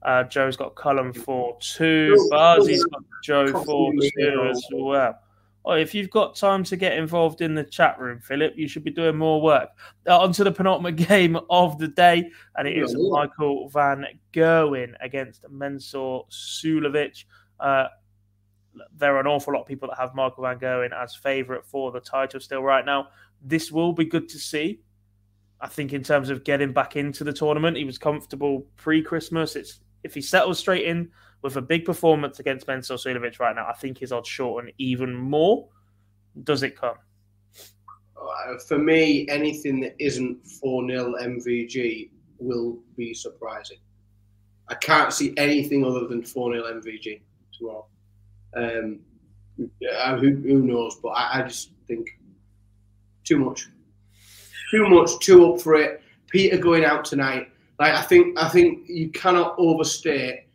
[0.03, 2.29] Uh, Joe's got Cullen for 2.
[2.31, 5.19] Barzy's got Joe for 2 as well.
[5.65, 8.85] Oh, if you've got time to get involved in the chat room, Philip, you should
[8.85, 9.69] be doing more work.
[10.09, 14.95] Uh, on to the penultimate game of the day, and it is Michael Van Gerwen
[15.01, 17.25] against Mensur Suljovic.
[17.59, 17.87] Uh,
[18.97, 21.91] there are an awful lot of people that have Michael Van Gerwen as favourite for
[21.91, 23.09] the title still right now.
[23.43, 24.81] This will be good to see.
[25.61, 29.57] I think in terms of getting back into the tournament, he was comfortable pre-Christmas.
[29.57, 31.11] It's if he settles straight in
[31.43, 35.15] with a big performance against Mensur Suljovic right now, I think his odds shorten even
[35.15, 35.69] more.
[36.45, 36.97] Does it come?
[38.17, 43.79] Uh, for me, anything that isn't 4 0 MVG will be surprising.
[44.69, 47.21] I can't see anything other than 4 0 MVG
[47.57, 47.87] tomorrow.
[48.57, 49.01] Um,
[49.57, 50.97] who, who knows?
[51.03, 52.09] But I, I just think
[53.25, 53.69] too much
[54.71, 56.03] too much, too up for it.
[56.29, 57.49] Peter going out tonight.
[57.79, 60.47] Like I think, I think you cannot overstate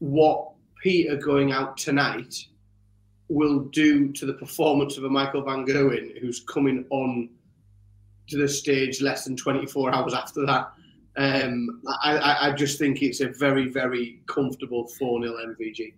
[0.00, 0.50] what
[0.82, 2.46] Peter going out tonight
[3.28, 7.28] will do to the performance of a Michael Van Gerwen who's coming on
[8.28, 10.72] to the stage less than 24 hours after that.
[11.16, 15.94] Um, I, I, just think it's a very, very comfortable 4 0 MVG.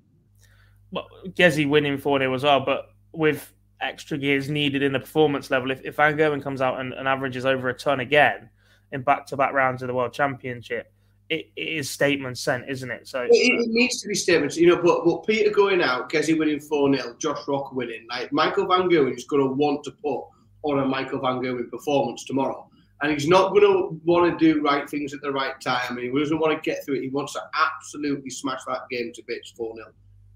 [0.93, 5.51] Well, Gezi winning 4 0 as well, but with extra gears needed in the performance
[5.51, 8.51] level, if, if Van Gerwen comes out and, and averages over a ton again
[8.93, 10.93] in back to back rounds of the World Championship,
[11.28, 13.07] it, it is statement sent, isn't it?
[13.07, 14.83] So it, it, needs to be statements, you know.
[14.83, 18.07] But but Peter going out, Gezi winning four 0 Josh Rock winning.
[18.11, 20.24] Like Michael Van Gerwen is going to want to put
[20.62, 22.68] on a Michael Van Gerwen performance tomorrow
[23.03, 26.01] and he's not going to want to do right things at the right time, and
[26.01, 27.03] he doesn't want to get through it.
[27.03, 29.87] He wants to absolutely smash that game to bits, four 0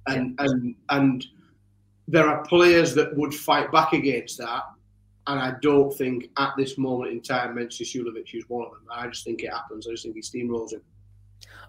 [0.06, 0.46] and yeah.
[0.46, 1.26] and and
[2.08, 4.64] there are players that would fight back against that,
[5.26, 8.86] and I don't think at this moment in time, Mensur Suljovic is one of them.
[8.90, 9.86] I just think it happens.
[9.86, 10.82] I just think he steamrolls him.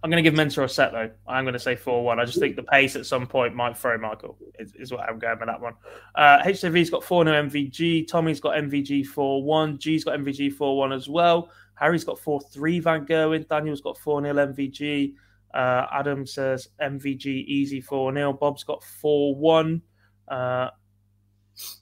[0.03, 1.09] I'm going to give Mensur a set though.
[1.27, 2.19] I'm going to say four one.
[2.19, 4.37] I just think the pace at some point might throw Michael.
[4.59, 5.73] Is, is what I'm going with that one.
[6.13, 8.07] Uh, HJV's got four no MVG.
[8.07, 9.79] Tommy's got MVG four one.
[9.79, 11.49] G's got MVG four one as well.
[11.75, 12.79] Harry's got four three.
[12.79, 13.47] Van Gerwen.
[13.47, 15.13] Daniel's got four 0 MVG.
[15.53, 19.81] Uh, Adam says MVG easy four 0 Bob's got four one.
[20.27, 20.69] Uh,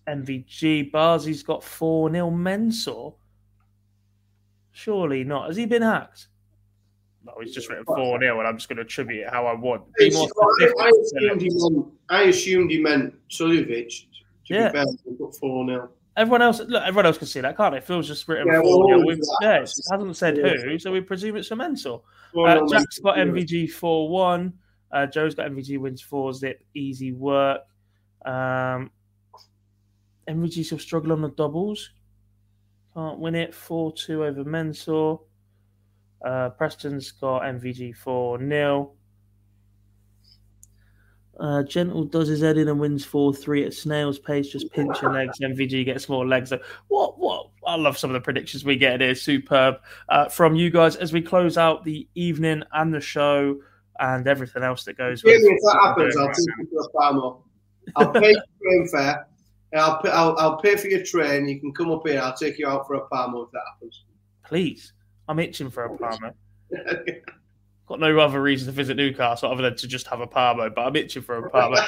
[0.08, 0.92] MVG.
[0.92, 3.16] Barzy's got four 0 Mensur.
[4.72, 5.48] Surely not.
[5.48, 6.28] Has he been hacked?
[7.26, 9.54] no, he's just written 4 0, and I'm just going to attribute it how I
[9.54, 9.84] want.
[9.98, 10.28] Be more
[10.82, 14.06] I, assumed he meant, I assumed he meant Suljovic.
[14.48, 14.70] To yeah.
[14.70, 14.86] be fair,
[15.18, 15.90] put 4 0.
[16.16, 17.84] Everyone else, look, everyone else can see that, can't it?
[17.84, 19.06] Phil's just written yeah, 4 0.
[19.06, 20.58] Well, yeah, it hasn't said yeah.
[20.58, 22.06] who, so we presume it's a mental.
[22.38, 24.54] Uh, Jack's got MVG 4 1.
[24.92, 27.62] Uh, Joe's got MVG wins 4 zip, easy work.
[28.26, 28.92] Um,
[30.28, 31.92] MVG still struggle on the doubles.
[32.94, 33.54] Can't win it.
[33.54, 35.20] 4 2 over Mensur.
[36.24, 38.92] Uh, Preston's got MVG 4 0.
[41.40, 45.12] Uh, Gentle does his head in and wins 4 3 at snail's pace, just pinching
[45.12, 45.40] legs.
[45.40, 46.50] MVG gets more legs.
[46.50, 47.20] So what?
[47.20, 47.50] What?
[47.66, 49.16] I love some of the predictions we get here.
[49.16, 49.78] Superb
[50.10, 53.58] uh, from you guys as we close out the evening and the show
[54.00, 57.44] and everything else that goes with If that happens, I'll take you to a farm
[57.96, 59.28] I'll pay your train fare.
[59.76, 61.48] I'll, pay, I'll, I'll pay for your train.
[61.48, 62.22] You can come up here.
[62.22, 64.04] I'll take you out for a palm if that happens.
[64.46, 64.94] Please.
[65.28, 66.34] I'm itching for a Parma.
[67.86, 70.82] Got no other reason to visit Newcastle other than to just have a Parma, but
[70.82, 71.86] I'm itching for a Parma.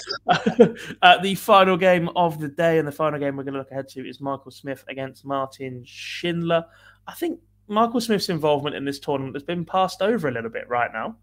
[1.01, 3.71] uh, the final game of the day and the final game we're going to look
[3.71, 6.65] ahead to is Michael Smith against Martin Schindler.
[7.07, 10.67] I think Michael Smith's involvement in this tournament has been passed over a little bit
[10.67, 11.17] right now.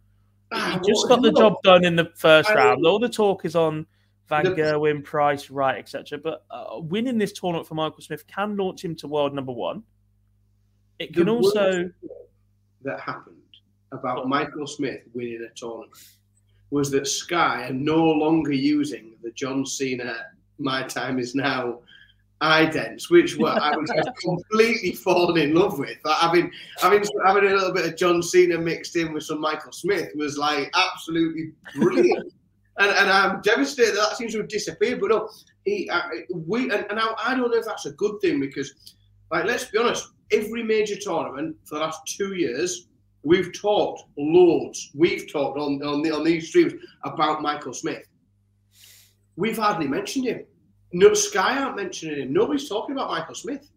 [0.53, 2.85] Ah, he just got the job done in the first round.
[2.85, 3.87] All the talk is on
[4.33, 6.17] Van Gerwen, Price, Wright, etc.
[6.17, 9.83] But uh, winning this tournament for Michael Smith can launch him to world number one.
[10.99, 11.91] It can also
[12.83, 13.37] that happened
[13.93, 15.93] about Michael Smith winning a tournament
[16.71, 20.17] was that Sky are no longer using the John Cena
[20.59, 21.81] "My Time Is Now"
[22.41, 23.91] idents, which were I was
[24.25, 25.99] completely fallen in love with.
[26.07, 29.73] Like, having having having a little bit of John Cena mixed in with some Michael
[29.73, 32.33] Smith was like absolutely brilliant.
[32.79, 35.01] And, and I'm devastated that, that seems to have disappeared.
[35.01, 35.29] But no,
[35.65, 36.03] he, uh,
[36.35, 38.73] we and, and I, I don't know if that's a good thing because,
[39.31, 42.89] like, let's be honest, every major tournament for the last two years,
[43.23, 44.91] we've talked loads.
[44.95, 48.07] We've talked on on, the, on these streams about Michael Smith.
[49.37, 50.45] We've hardly mentioned him.
[50.93, 52.33] No, Sky aren't mentioning him.
[52.33, 53.71] Nobody's talking about Michael Smith.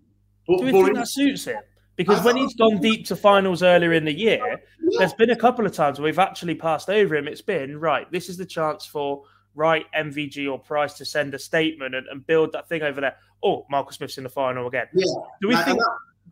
[0.47, 1.57] But, Do we think that suits him?
[1.95, 4.59] Because when he's gone deep to finals earlier in the year.
[4.97, 7.27] There's been a couple of times where we've actually passed over him.
[7.27, 8.09] It's been right.
[8.11, 9.23] This is the chance for
[9.55, 13.15] right MVG or Price to send a statement and, and build that thing over there.
[13.43, 14.87] Oh, Michael Smith's in the final again.
[14.93, 15.05] Yeah.
[15.41, 15.79] Do we think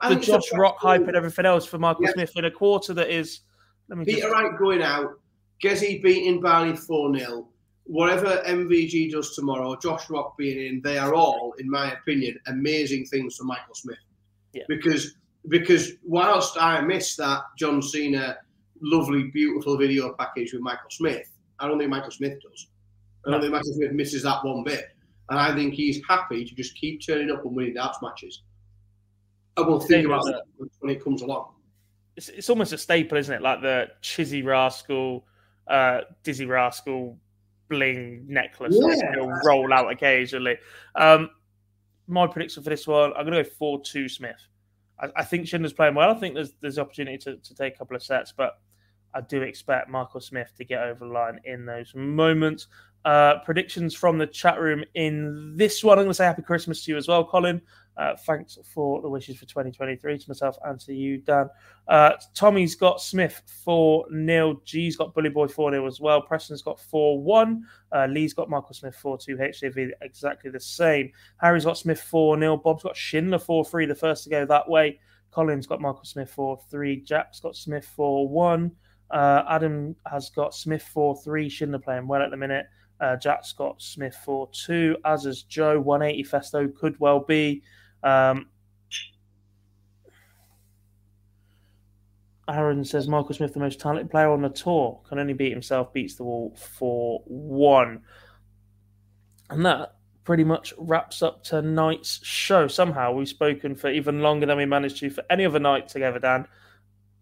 [0.02, 2.14] the Josh Rock hype and everything else for Michael yeah.
[2.14, 3.42] Smith in a quarter that is.
[3.90, 4.34] Let me Peter just...
[4.34, 5.20] Wright going out,
[5.64, 7.48] Gezi beating Barney 4 0.
[7.86, 13.06] Whatever MVG does tomorrow, Josh Rock being in, they are all, in my opinion, amazing
[13.06, 13.98] things for Michael Smith.
[14.54, 14.64] Yeah.
[14.70, 15.16] Because
[15.50, 18.38] because whilst I miss that John Cena
[18.82, 21.30] lovely, beautiful video package with Michael Smith,
[21.60, 22.68] I don't think Michael Smith does.
[23.26, 23.44] I don't no.
[23.44, 24.90] think Michael Smith misses that one bit.
[25.30, 28.42] And I think he's happy to just keep turning up and winning darts matches.
[29.56, 30.44] I will think about that
[30.80, 31.54] when it comes along.
[32.16, 33.42] It's, it's almost a staple, isn't it?
[33.42, 35.26] Like the Chizzy Rascal,
[35.68, 37.18] uh, Dizzee Rascal
[37.70, 38.96] bling necklace yeah.
[38.96, 40.58] that roll out occasionally.
[40.96, 41.30] Um,
[42.08, 44.36] my prediction for this one, I'm going to go 4 2 Smith.
[45.16, 46.12] I, think Schindler's playing well.
[46.12, 48.60] I think there's there's opportunity to, to take a couple of sets, but
[49.14, 52.68] I do expect Michael Smith to get over the line in those moments.
[53.06, 55.98] Uh, predictions from the chat room in this one.
[55.98, 57.62] I'm going to say Happy Christmas to you as well, Colin.
[57.96, 61.50] Uh, thanks for the wishes for 2023 to myself and to you, Dan.
[61.88, 64.62] Uh, Tommy's got Smith 4 0.
[64.66, 66.22] G's got Bully Boy 4 0 as well.
[66.22, 67.68] Preston's got 4 1.
[67.92, 69.38] Uh, Lee's got Michael Smith 4 2.
[69.38, 71.12] HJV exactly the same.
[71.38, 72.58] Harry's got Smith 4 0.
[72.58, 75.00] Bob's got Schindler 4 3, the first to go that way.
[75.32, 77.02] Colin's got Michael Smith 4 3.
[77.02, 78.72] Jack's got Smith 4 1.
[79.12, 81.50] Uh, Adam has got Smith 4 3.
[81.50, 82.66] Schindler playing well at the minute.
[83.00, 84.98] Uh, Jack's got Smith 4 2.
[85.06, 85.80] as is Joe.
[85.80, 87.62] 180 Festo could well be.
[88.04, 88.48] Um,
[92.48, 95.94] Aaron says Michael Smith, the most talented player on the tour, can only beat himself,
[95.94, 98.02] beats the wall for one.
[99.50, 99.96] And that
[100.26, 102.68] pretty much wraps up tonight's show.
[102.68, 106.20] Somehow we've spoken for even longer than we managed to for any other night together,
[106.20, 106.46] Dan,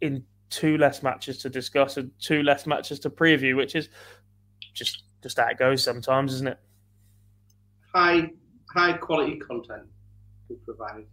[0.01, 3.89] in two less matches to discuss and two less matches to preview, which is
[4.73, 6.59] just just how it goes sometimes, isn't it?
[7.93, 8.29] High
[8.73, 9.87] high quality content
[10.51, 11.07] we provided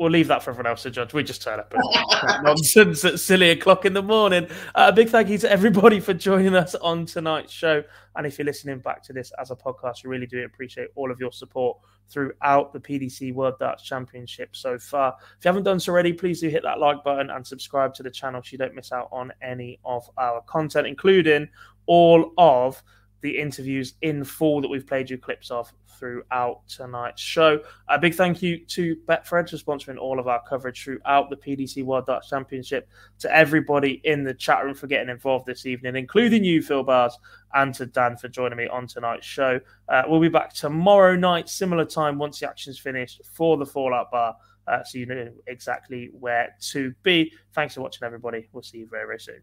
[0.00, 1.12] we'll leave that for everyone else to judge.
[1.12, 4.46] We just turn up and nonsense at silly o'clock in the morning.
[4.74, 7.84] Uh, a big thank you to everybody for joining us on tonight's show.
[8.16, 11.10] And if you're listening back to this as a podcast, we really do appreciate all
[11.10, 11.76] of your support
[12.08, 15.14] throughout the PDC World Darts Championship so far.
[15.38, 18.02] If you haven't done so already, please do hit that like button and subscribe to
[18.02, 21.46] the channel so you don't miss out on any of our content, including
[21.84, 22.82] all of
[23.22, 27.60] the interviews in full that we've played you clips of throughout tonight's show.
[27.88, 31.84] A big thank you to Betfred for sponsoring all of our coverage throughout the PDC
[31.84, 36.42] World Darts Championship, to everybody in the chat room for getting involved this evening, including
[36.42, 37.16] you, Phil Bars,
[37.54, 39.60] and to Dan for joining me on tonight's show.
[39.88, 44.10] Uh, we'll be back tomorrow night, similar time, once the action's finished for the Fallout
[44.10, 44.34] Bar.
[44.66, 47.32] Uh, so you know exactly where to be.
[47.54, 48.48] Thanks for watching, everybody.
[48.52, 49.42] We'll see you very, very soon.